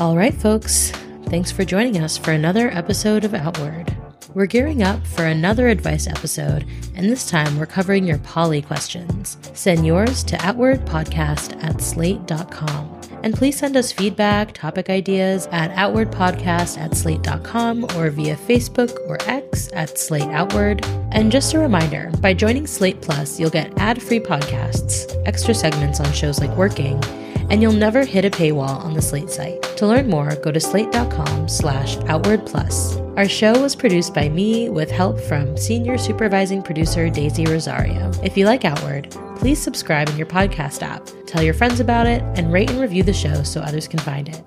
All 0.00 0.16
right, 0.16 0.34
folks. 0.34 0.92
Thanks 1.24 1.50
for 1.50 1.64
joining 1.64 1.98
us 1.98 2.16
for 2.16 2.30
another 2.30 2.70
episode 2.70 3.24
of 3.24 3.34
Outward. 3.34 3.97
We're 4.38 4.46
gearing 4.46 4.84
up 4.84 5.04
for 5.04 5.24
another 5.24 5.66
advice 5.66 6.06
episode, 6.06 6.64
and 6.94 7.10
this 7.10 7.28
time 7.28 7.58
we're 7.58 7.66
covering 7.66 8.06
your 8.06 8.18
poly 8.18 8.62
questions. 8.62 9.36
Send 9.52 9.84
yours 9.84 10.22
to 10.22 10.36
outwardpodcast 10.36 11.60
at 11.64 11.80
slate.com. 11.80 13.00
And 13.24 13.34
please 13.34 13.58
send 13.58 13.76
us 13.76 13.90
feedback, 13.90 14.54
topic 14.54 14.90
ideas 14.90 15.48
at 15.50 15.72
outwardpodcast 15.72 16.78
at 16.78 16.96
slate.com 16.96 17.82
or 17.96 18.10
via 18.10 18.36
Facebook 18.36 18.96
or 19.08 19.18
X 19.22 19.70
at 19.72 19.98
Slate 19.98 20.30
Outward. 20.30 20.86
And 21.10 21.32
just 21.32 21.54
a 21.54 21.58
reminder 21.58 22.12
by 22.20 22.32
joining 22.32 22.68
Slate 22.68 23.02
Plus, 23.02 23.40
you'll 23.40 23.50
get 23.50 23.76
ad 23.76 24.00
free 24.00 24.20
podcasts, 24.20 25.20
extra 25.26 25.52
segments 25.52 25.98
on 25.98 26.12
shows 26.12 26.38
like 26.38 26.56
Working, 26.56 27.02
and 27.50 27.62
you'll 27.62 27.72
never 27.72 28.04
hit 28.04 28.24
a 28.24 28.30
paywall 28.30 28.84
on 28.84 28.94
the 28.94 29.02
Slate 29.02 29.30
site. 29.30 29.62
To 29.78 29.86
learn 29.86 30.08
more, 30.08 30.34
go 30.36 30.50
to 30.50 30.60
slate.com 30.60 31.48
slash 31.48 31.96
outward 32.06 32.46
plus. 32.46 32.96
Our 33.16 33.28
show 33.28 33.60
was 33.60 33.74
produced 33.74 34.14
by 34.14 34.28
me 34.28 34.68
with 34.68 34.90
help 34.90 35.18
from 35.18 35.56
senior 35.56 35.98
supervising 35.98 36.62
producer 36.62 37.08
Daisy 37.08 37.46
Rosario. 37.46 38.10
If 38.22 38.36
you 38.36 38.46
like 38.46 38.64
Outward, 38.64 39.10
please 39.36 39.60
subscribe 39.60 40.08
in 40.08 40.16
your 40.16 40.26
podcast 40.26 40.82
app, 40.82 41.08
tell 41.26 41.42
your 41.42 41.54
friends 41.54 41.80
about 41.80 42.06
it, 42.06 42.22
and 42.36 42.52
rate 42.52 42.70
and 42.70 42.80
review 42.80 43.02
the 43.02 43.12
show 43.12 43.42
so 43.42 43.60
others 43.60 43.88
can 43.88 44.00
find 44.00 44.28
it. 44.28 44.42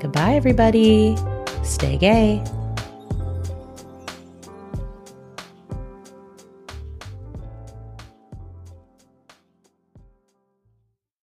Goodbye, 0.00 0.34
everybody. 0.34 1.16
Stay 1.62 1.96
gay. 1.96 2.44